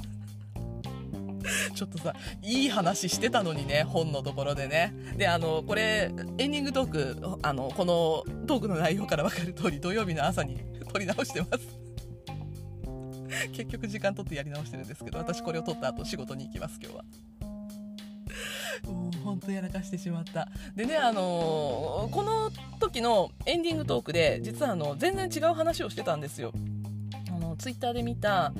[1.75, 4.95] ちょっとさいい話してたのにね本のところでね。
[5.17, 10.59] であのこれエンディングトークあのこのトークの内容から分かる通り土曜日の朝に
[10.93, 11.91] 撮り直してます。
[13.53, 17.05] 結局時間取ってやり直してるんですけど私これを撮った後仕事に行きます今日は。
[19.21, 20.49] 本当やらかしてしまった。
[20.75, 26.53] でねあのー、この時のエンディングトークで実はあの全然違う話をしてたんですよ。
[27.29, 28.53] あのツイッターで見た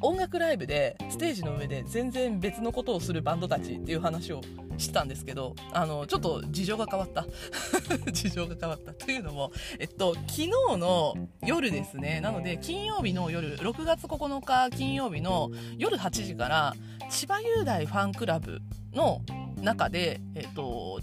[0.00, 4.42] 音楽ライブでステージの上で全然別のことをするバンドたちっていう話を
[4.76, 7.24] してたんですけどあのちょっと事情が変わった。
[8.12, 8.92] 事情が変わった。
[8.92, 11.14] というのも、えっと、昨日の
[11.46, 12.20] 夜ですね。
[12.20, 16.74] なので金曜日の夜6月9日金曜日の夜8時から
[17.08, 18.60] 千葉雄大ファンクラブ
[18.92, 19.22] の
[19.64, 21.00] 中で、えっと、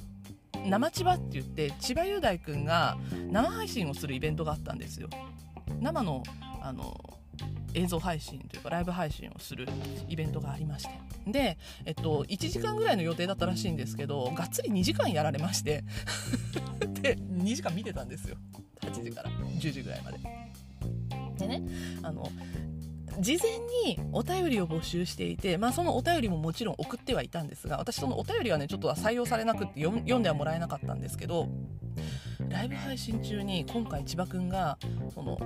[0.66, 2.97] 生千葉って言って千葉雄大君が
[3.32, 5.09] 生配信をするイベントがあったんですよ。
[5.80, 6.24] 生の
[6.62, 6.95] あの
[7.74, 9.66] 映像配信というかライブ配信をする
[10.09, 10.91] イベントがありまして。
[11.26, 15.84] で、えっと、1時間ぐらいの予定だったらしいんですけどがっつり2時間やられまして。
[17.01, 18.38] で2時間見てたんですよ。
[18.82, 20.20] 8時から10時ぐらいまで。
[21.38, 21.64] でね
[22.03, 22.30] あの
[23.20, 31.47] 事前にお便りを募集していて、まあ、そのお便りももちろん送ってはいたんですが私そのお便りはねちょっと採用されなくって読んではもらえなかったんですけど
[32.50, 34.78] ライブ配信中に今回千葉くんが
[35.14, 35.38] その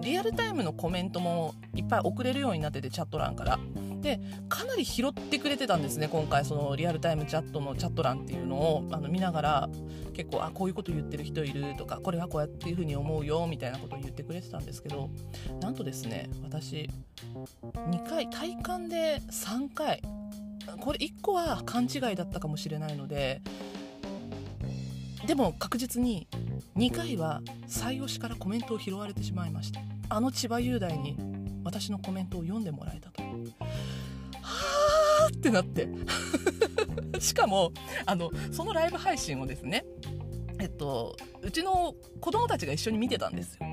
[0.00, 3.58] リアルタイムのコメントもいっぱい送れるようになっててチャット欄から。
[4.00, 9.68] でかなり拾ってくれてたんですね今回そのリアルタイムチャットのチャット欄っていうのをあの見ながら
[10.14, 15.10] 結構あこういうこと言ってる人いるとかこれはこうやっていう風に思うよみたいなことを言ってくれてたんですけど
[15.60, 16.88] なんとですね私
[17.74, 20.02] 2回体感で3回
[20.80, 23.40] これ1個は勘違いだったかもしれないので
[25.28, 26.26] でも確実に
[26.78, 31.18] 2回は採用しからコメントを拾われてしまいましてあの千葉雄大に
[31.64, 33.22] 私のコメントを読んでもらえたと。
[34.40, 35.86] はあってなって。
[37.20, 37.72] しかも
[38.06, 39.84] あのそのライブ配信をですね
[40.60, 43.66] えっとうちの子供たちが一緒に見てたんですよ。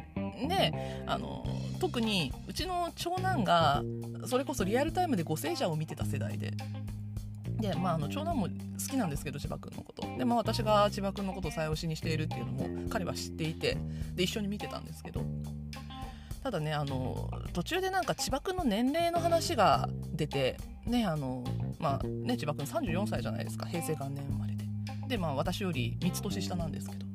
[0.50, 1.46] であの
[1.80, 3.82] 特にうちの長男が
[4.26, 6.52] それこそリアルタイムで「ご聖者」を見てた世代で
[7.60, 8.52] で、まあ、あの長男も好
[8.90, 10.02] きなんですけど千葉君のこと。
[10.18, 13.78] で、まあ、私が千葉君のことを最推しにしているっていうのも彼は知っていて
[14.16, 15.24] で一緒に見てたんですけど。
[16.44, 21.44] ただねあの途中でなんか千葉君の年齢の話が出てねあの
[21.80, 23.66] まあね千葉君34歳じゃないですか。
[23.66, 24.66] 平成元年生まれで。
[25.08, 27.06] でまあ私より3つ年下なんですけど。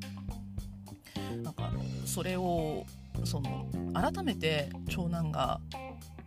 [1.42, 1.70] なんか
[2.06, 2.84] それを
[3.24, 5.60] その改めて長男が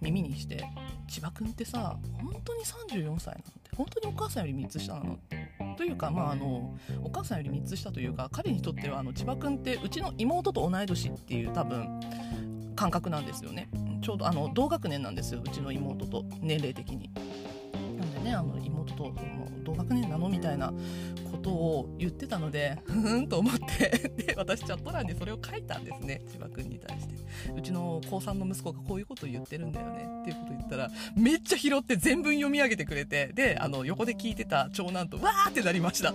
[0.02, 0.64] 耳にして
[1.08, 5.20] 「千葉君ってさ本当に34歳なの?」本当にお母さんより3つ下なの
[5.76, 12.00] というか、まあ、あのお母さんより3つ下というか彼にとってはあの千葉君ってうちの妹と同い年っていう多分
[12.76, 13.70] 感覚なんですよね
[14.02, 17.10] ちょうどあの同学年なんですようちの妹と年齢的に。
[17.94, 19.14] なんでねあの妹と
[19.64, 20.74] 同学年なのみたいな
[21.32, 27.14] ことを言ってたのでふふんと思って で私チャット欄にそれを書いたんですね千葉君に対して。
[27.56, 36.14] うちの高3の息子がこういうことを言ってるんだよねっていうことを言ったらめっちゃ拾って全文読み上げてくれてであの横で聞いてた長男とわーってなりました。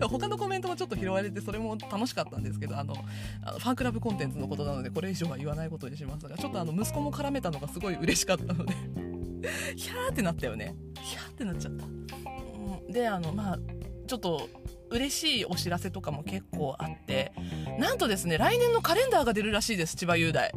[0.00, 2.94] 他のコメントもちょっと拾われてそれも楽しかったんですけどあの
[3.42, 8.74] あのファンクラブコンテンツのことなのでこれ以上は言わないことにしますがちょっとあの息子も絡めたのがすごい嬉しかったので
[9.76, 10.74] ヒャーってなったよね。
[11.00, 13.58] ヒャーってなっちゃった、うん、であのまあ
[14.06, 14.48] ちょっと
[14.90, 17.32] 嬉しいお知らせとかも結構あって
[17.78, 20.52] なんとですね来年のカレンダーが出るらしいです千葉雄大。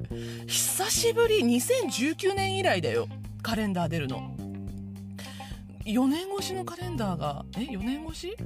[0.47, 3.07] 久しぶり2019年以来だよ
[3.41, 4.35] カレンダー出るの。
[5.85, 8.37] 4年越しのカレンダーがえ4年越し？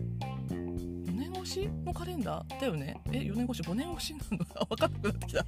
[1.32, 2.99] 年越しのカレンダーだよね？
[3.11, 4.45] え4年越し？5年越しなの？
[4.45, 5.45] か分かんなくなってきた。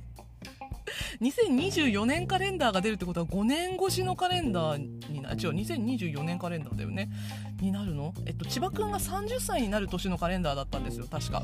[1.21, 7.09] 2024年カレンダーが出るってことは5年越しのカレンダーにな違う2024年カレンダーだよね？
[7.61, 8.13] になるの？
[8.25, 11.43] えっと千葉くんが30歳になる年のカレンダーだったんですよ確か。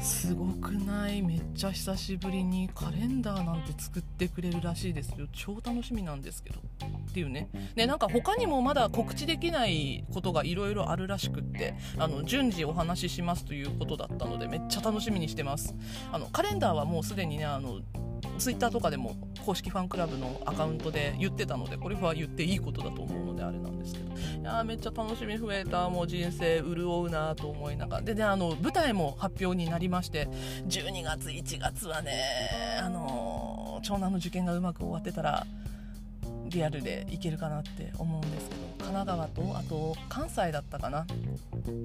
[0.00, 1.22] すごくない？
[1.22, 5.26] めっちゃ久しぶりにカレンダーなんて作ってくれるらしいですよ。
[5.32, 6.60] 超楽しみなんですけど。
[6.60, 7.48] っていうね。
[7.74, 15.74] でなんか他にもまだ告知できないことがいろいろあるらしくってあの順次お話ししますということだったのでめっちゃ楽しみにしてます。
[16.12, 17.80] あのカレンダーはもうすでにねあの
[18.38, 24.06] ツイッターとかでも公式ファンクラブのアカウントで言ってたのでこれは言っていいことだと思うのであれなんですけど。
[24.16, 28.02] いやめっちゃ楽しみ増えたもう人生潤うなと思いながら。
[28.02, 30.28] でねあの舞台も発表になりまして
[30.68, 32.12] 12月1月はね
[32.80, 35.46] あの長男の受験がうまく終わってたら
[36.48, 41.06] リアルでいけるかなって思うんですけど神奈川とあと関西だったかな。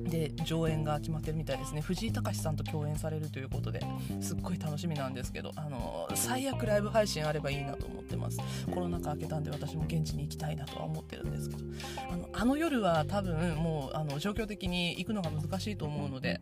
[0.05, 1.81] で上演が決まってるみたいですね。
[1.81, 3.81] 藤井隆さんと共演されるということで
[4.21, 8.37] すっごい楽しみなんですけどあの最悪ライブ配信あればいいなと思ってます。
[8.71, 11.63] コロナ禍明けたんで私も現地に行きたいなとは思ってるんですけど。
[12.11, 16.41] あのあの夜は多分もうあの状況的に行くのが難しいと思うので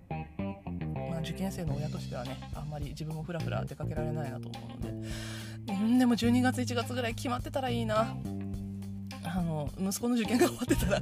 [1.09, 5.09] まあ、受験生の親としてはねあんまり自分もふらふら出かけられないなと思うので
[5.69, 8.15] うんでも12月1月ぐらい決まってたらいいな。
[9.23, 11.01] あの息子の受験が終わってたらい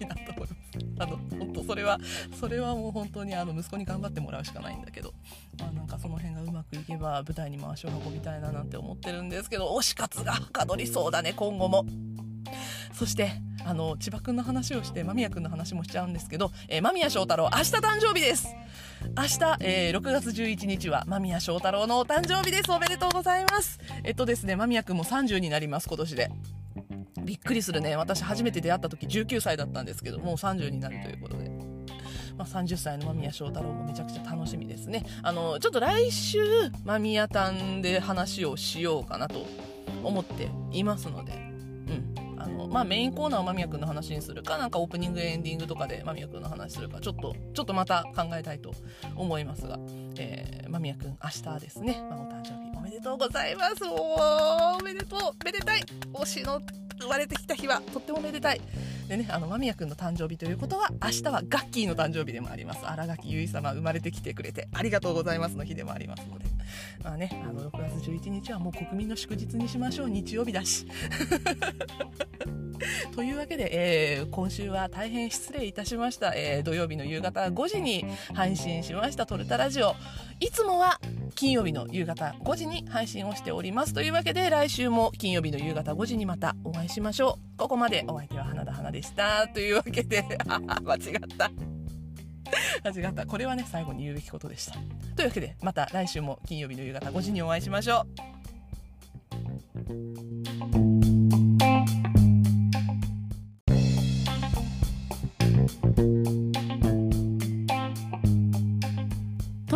[0.00, 0.54] いなと思います。
[0.98, 1.98] あの本当それは
[2.38, 5.12] それはもう本当にあの息子に頑張ってもらうしかないんだけど、
[5.60, 11.84] まあ、なんかその辺がうまくいけば舞台にも足を運びたいななんて思ってるんですけど推し活がはかどりそうだね今後も。
[12.92, 13.32] そして
[13.64, 18.54] あの千葉君の話をして間宮君の話もしちゃうんですけど、えー、間宮祥太郎明日誕生日です。
[19.16, 22.70] 明日、えー、6月11日は間宮祥太郎のお誕生日です。
[22.70, 23.78] おめでとうございます。
[24.04, 26.30] えっとですね間宮君も30になります今年で。
[27.24, 27.96] びっくりするね。
[27.96, 31.48] 私初めて出会った時19歳だったんですけどもう30になるということで。
[32.38, 35.04] まあ、30歳の間宮祥太郎もめちゃくちゃ楽しみですね。
[35.22, 36.38] あの、ちょっと来週、
[36.84, 39.44] 間宮んで話をしようかなと
[40.04, 41.47] 思っていますので、
[42.66, 48.72] まあ、メインコーナーを間宮君の話にするか、なんかオープニングエンディングとかで間宮君の話するか、ちょっと、ちょっとまた考えたいと
[49.14, 49.78] 思いますが、
[50.18, 53.84] えー、間宮君、明日ですね、まあ、お誕生日おめでとうございます。
[53.84, 55.44] おおめでとう。
[55.44, 55.82] めでたい。
[56.12, 56.60] 推しの
[57.00, 58.60] 生まれてきた日はとってもめでたい。
[59.08, 62.84] でねあの間宮君の誕生日ということは明日はガッキーの誕生日でもあります。
[62.86, 66.44] 新垣結衣様生まれてきてくれてありがとうございますの日でもありますので。
[67.02, 70.10] まあねあの6月11日はもう国民の祝日にしましょう。
[70.10, 70.86] 日曜日だし。
[73.16, 73.70] というわけで、
[74.18, 78.04] えー、今週は大変失礼いたしました、えー、土曜日の夕方5時に
[78.34, 79.96] 配信しましたトルタラジオ。
[80.40, 81.00] いつもは
[81.34, 87.58] 金曜日の夕方5時に配信をしておりますというわけで来週も金曜日の夕方5時にまたお会いしましょう。
[87.58, 89.48] ここまでお相手は花田花でした。
[89.48, 91.02] というわけで 間違っ
[91.36, 91.50] た。
[92.84, 93.26] 間違った。
[93.26, 94.74] これはね最後に言うべきことでした。
[95.16, 98.06] というわけでまた来週も金曜日の夕方5時にお会いしましょ
[106.44, 106.47] う。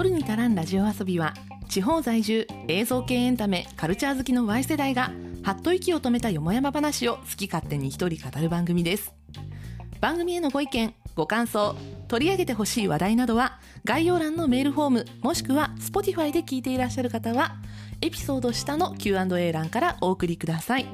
[0.03, 1.33] ラジオ遊びは
[1.69, 5.13] 地方在住映像系エンタメカルチャー好きの Y 世代が
[5.45, 9.15] はっと息を止めたよもやま話を好き勝手に一人語る番組です。
[10.01, 11.77] 番組へのご意見ご感想
[12.09, 17.55] 取り上げてほしい話題などは概要欄のメールフォームもしくは Spotify で聞いていらっしゃる方は
[18.01, 20.87] エピソード下の Q&A 欄からお送りください。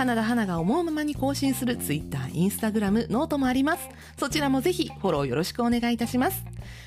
[0.00, 3.86] 花田花が思うままに更新する Twitter、Instagram、ノートもあります
[4.18, 6.42] そちらもぜひフォローよろしくお願いいたします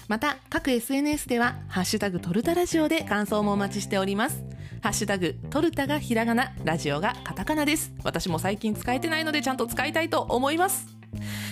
[0.08, 4.44] また、各 SNS では、ハッシュタグトルタラジオで感想もお待ちしております。
[4.82, 7.94] ハッシュタグトルタがひらがな、ラジオがカタカナです。
[8.04, 10.88] 私も最近使えてないのでちゃんと使いたいと思います。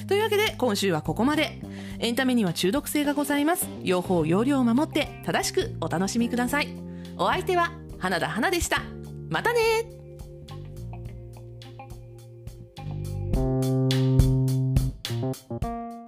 [0.07, 1.61] というわけで今週はここまで。
[1.99, 3.67] エンタメには中毒性がございます。
[3.83, 6.75] 用法、用量を守って正しくお楽しみください。
[7.17, 8.81] お相手は花田花でした。
[9.29, 10.00] またね
[13.33, 13.91] Thank
[15.63, 16.00] you.